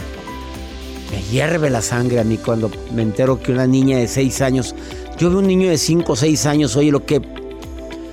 Me 1.10 1.22
hierve 1.22 1.70
la 1.70 1.80
sangre 1.82 2.20
a 2.20 2.24
mí 2.24 2.36
cuando 2.38 2.70
me 2.92 3.02
entero 3.02 3.40
que 3.40 3.52
una 3.52 3.66
niña 3.66 3.98
de 3.98 4.08
6 4.08 4.40
años, 4.42 4.74
yo 5.18 5.30
veo 5.30 5.38
un 5.38 5.46
niño 5.46 5.70
de 5.70 5.78
5 5.78 6.12
o 6.12 6.16
6 6.16 6.46
años, 6.46 6.76
oye, 6.76 6.90
lo 6.90 7.04
que 7.04 7.20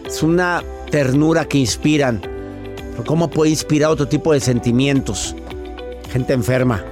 es 0.06 0.24
una 0.24 0.64
ternura 0.92 1.46
que 1.46 1.58
inspiran. 1.58 2.22
¿Cómo 3.06 3.30
puede 3.30 3.52
inspirar 3.52 3.92
otro 3.92 4.08
tipo 4.08 4.32
de 4.32 4.40
sentimientos? 4.40 5.36
Gente 6.12 6.34
enferma. 6.34 6.86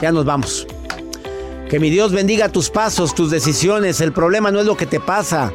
Ya 0.00 0.12
nos 0.12 0.24
vamos. 0.24 0.66
Que 1.68 1.80
mi 1.80 1.90
Dios 1.90 2.12
bendiga 2.12 2.48
tus 2.48 2.70
pasos, 2.70 3.14
tus 3.14 3.30
decisiones. 3.30 4.00
El 4.00 4.12
problema 4.12 4.50
no 4.52 4.60
es 4.60 4.66
lo 4.66 4.76
que 4.76 4.86
te 4.86 5.00
pasa. 5.00 5.52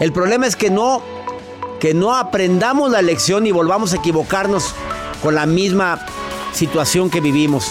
El 0.00 0.12
problema 0.12 0.46
es 0.46 0.56
que 0.56 0.70
no, 0.70 1.02
que 1.78 1.94
no 1.94 2.16
aprendamos 2.16 2.90
la 2.90 3.02
lección 3.02 3.46
y 3.46 3.52
volvamos 3.52 3.92
a 3.92 3.96
equivocarnos 3.96 4.74
con 5.22 5.34
la 5.34 5.46
misma 5.46 6.04
situación 6.52 7.10
que 7.10 7.20
vivimos. 7.20 7.70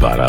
Para, 0.00 0.28